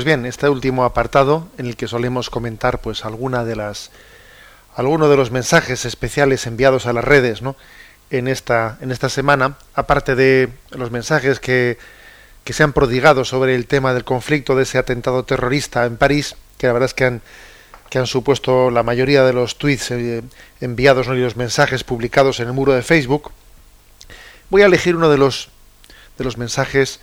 [0.00, 3.90] Pues bien, este último apartado en el que solemos comentar pues alguna de las
[4.74, 7.54] algunos de los mensajes especiales enviados a las redes, ¿no?
[8.08, 11.76] En esta en esta semana, aparte de los mensajes que,
[12.44, 16.34] que se han prodigado sobre el tema del conflicto de ese atentado terrorista en París,
[16.56, 17.20] que la verdad es que han
[17.90, 20.22] que han supuesto la mayoría de los tweets eh,
[20.62, 23.32] enviados y los mensajes publicados en el muro de Facebook,
[24.48, 25.50] voy a elegir uno de los
[26.16, 27.00] de los mensajes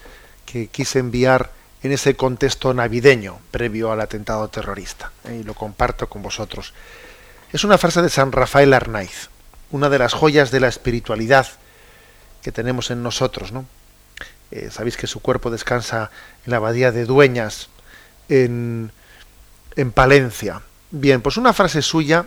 [0.48, 1.57] que quise enviar
[1.88, 5.12] en ese contexto navideño previo al atentado terrorista.
[5.24, 5.40] ¿eh?
[5.42, 6.74] Y lo comparto con vosotros.
[7.52, 9.30] Es una frase de San Rafael Arnaiz,
[9.72, 11.48] una de las joyas de la espiritualidad
[12.44, 13.54] que tenemos en nosotros.
[13.54, 13.66] ¿no?
[14.52, 16.12] Eh, sabéis que su cuerpo descansa
[16.46, 17.70] en la abadía de Dueñas,
[18.28, 18.92] en,
[19.78, 20.62] en Palencia.
[20.92, 22.26] Bien, pues una frase suya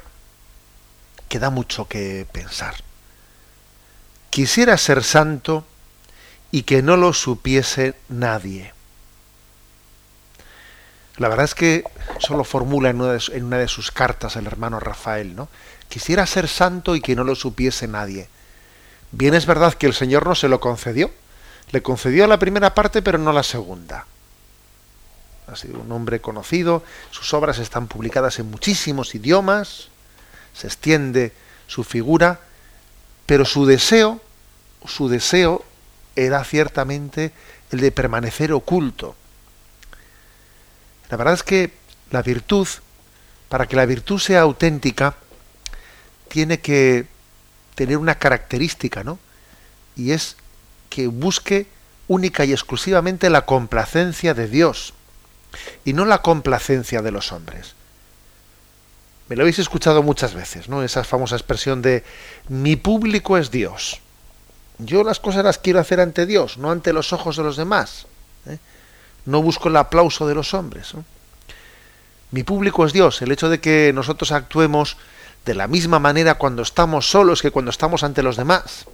[1.28, 2.76] que da mucho que pensar.
[4.30, 5.66] Quisiera ser santo
[6.50, 8.72] y que no lo supiese nadie.
[11.21, 11.85] La verdad es que
[12.18, 15.51] solo formula en una, de, sus cartas el hermano Rafael, ¿no?
[15.91, 18.31] Quisiera ser santo y que no lo supiese nadie.
[19.12, 21.11] Bien es verdad que el Señor no se lo concedió.
[21.73, 24.07] Le concedió la primera parte, pero no la segunda.
[25.47, 29.89] Ha sido un hombre conocido, sus obras están publicadas en muchísimos idiomas,
[30.55, 31.35] se extiende
[31.66, 32.41] su figura,
[33.27, 34.23] pero su deseo,
[34.87, 35.66] su deseo
[36.16, 37.33] era ciertamente
[37.73, 39.16] el de permanecer oculto.
[41.11, 41.72] La verdad es que
[42.11, 42.66] la virtud,
[43.48, 45.16] para que la virtud sea auténtica,
[46.28, 47.06] tiene que,
[47.80, 49.18] tener una característica, ¿no?
[49.96, 50.36] Y es
[50.90, 51.66] que busque
[52.08, 54.92] única y exclusivamente la complacencia de Dios
[55.84, 57.74] y no la complacencia de los hombres.
[59.28, 60.82] Me lo habéis escuchado muchas veces, ¿no?
[60.82, 62.04] Esa famosa expresión de
[62.48, 64.00] mi público es Dios.
[64.78, 68.06] Yo las cosas las quiero hacer ante Dios, no ante los ojos de los demás.
[69.27, 70.93] No busco el aplauso de los hombres.
[72.31, 73.23] Mi público es Dios.
[73.23, 74.97] El hecho de que nosotros actuemos
[75.45, 78.87] de la misma manera cuando estamos solos que cuando estamos ante los demás.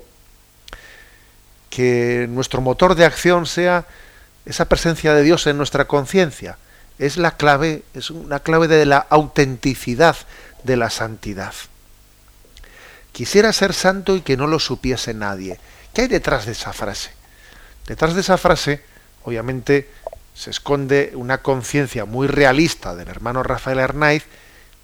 [1.71, 3.87] Que nuestro motor de acción sea
[4.45, 6.59] esa presencia de Dios en nuestra conciencia
[6.99, 10.17] es la clave, es una clave de la autenticidad
[10.65, 11.55] de la santidad.
[13.13, 15.59] Quisiera ser santo y que no lo supiese nadie.
[15.95, 17.11] ¿Qué hay detrás de esa frase?
[17.87, 18.83] Detrás de esa frase,
[19.25, 19.91] obviamente,
[20.37, 24.25] se esconde una conciencia muy realista del hermano Rafael Arnaiz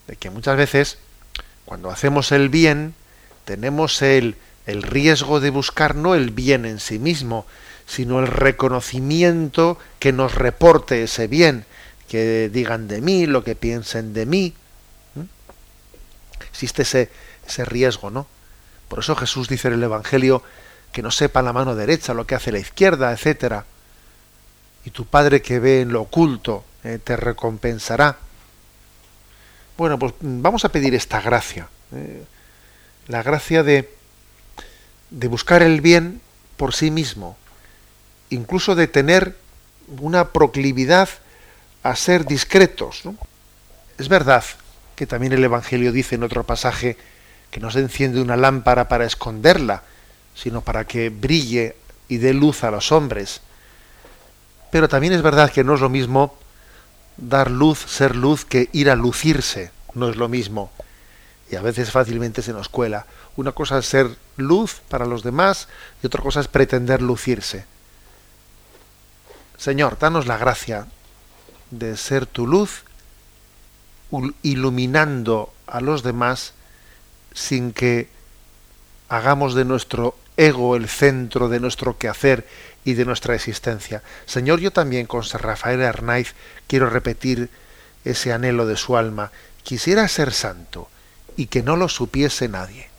[0.07, 0.97] de que muchas veces,
[1.65, 2.95] cuando hacemos el bien,
[3.45, 4.35] tenemos el,
[4.65, 7.45] el riesgo de buscar no el bien en sí mismo,
[7.85, 11.65] sino el reconocimiento que nos reporte ese bien,
[12.09, 14.53] que digan de mí, lo que piensen de mí.
[16.49, 17.11] Existe ese,
[17.47, 18.25] ese riesgo, ¿no?
[18.87, 20.41] Por eso Jesús dice en el Evangelio
[20.91, 23.65] que no sepa la mano derecha lo que hace la izquierda, etcétera.
[24.85, 28.17] Y tu Padre que ve en lo oculto eh, te recompensará.
[29.77, 31.67] Bueno, pues vamos a pedir esta gracia.
[31.93, 32.23] Eh,
[33.07, 33.93] la gracia de,
[35.09, 36.21] de buscar el bien
[36.57, 37.37] por sí mismo.
[38.29, 39.35] Incluso de tener
[39.99, 41.09] una proclividad
[41.83, 43.03] a ser discretos.
[43.97, 44.43] Es verdad
[44.95, 46.97] que también el Evangelio dice en otro pasaje
[47.51, 49.83] que no se enciende una lámpara para esconderla,
[50.35, 51.75] sino para que brille
[52.07, 53.41] y dé luz a los hombres.
[54.73, 56.33] Pero también es verdad que no es lo mismo
[57.17, 59.69] dar luz, ser luz, que ir a lucirse.
[59.93, 60.71] No es lo mismo.
[61.51, 63.05] Y a veces fácilmente se nos cuela.
[63.35, 65.67] Una cosa es ser luz para los demás
[66.01, 67.67] y otra cosa es pretender lucirse.
[69.59, 70.87] Señor, danos la gracia
[71.69, 72.81] de ser tu luz,
[74.41, 76.53] iluminando a los demás
[77.31, 78.09] sin que
[79.07, 82.47] hagamos de nuestro ego el centro de nuestro quehacer
[82.83, 84.03] y de nuestra existencia.
[84.25, 86.33] Señor, yo también con San Rafael Arnaiz
[86.67, 87.49] quiero repetir
[88.03, 89.31] ese anhelo de su alma.
[89.63, 90.89] Quisiera ser santo
[91.35, 92.89] y que no lo supiese nadie.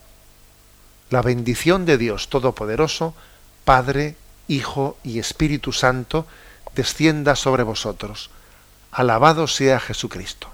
[1.11, 3.15] La bendición de Dios Todopoderoso,
[3.65, 4.17] Padre,
[4.49, 6.27] Hijo y Espíritu Santo,
[6.75, 8.31] descienda sobre vosotros
[8.95, 10.54] Alabado sea Jesucristo.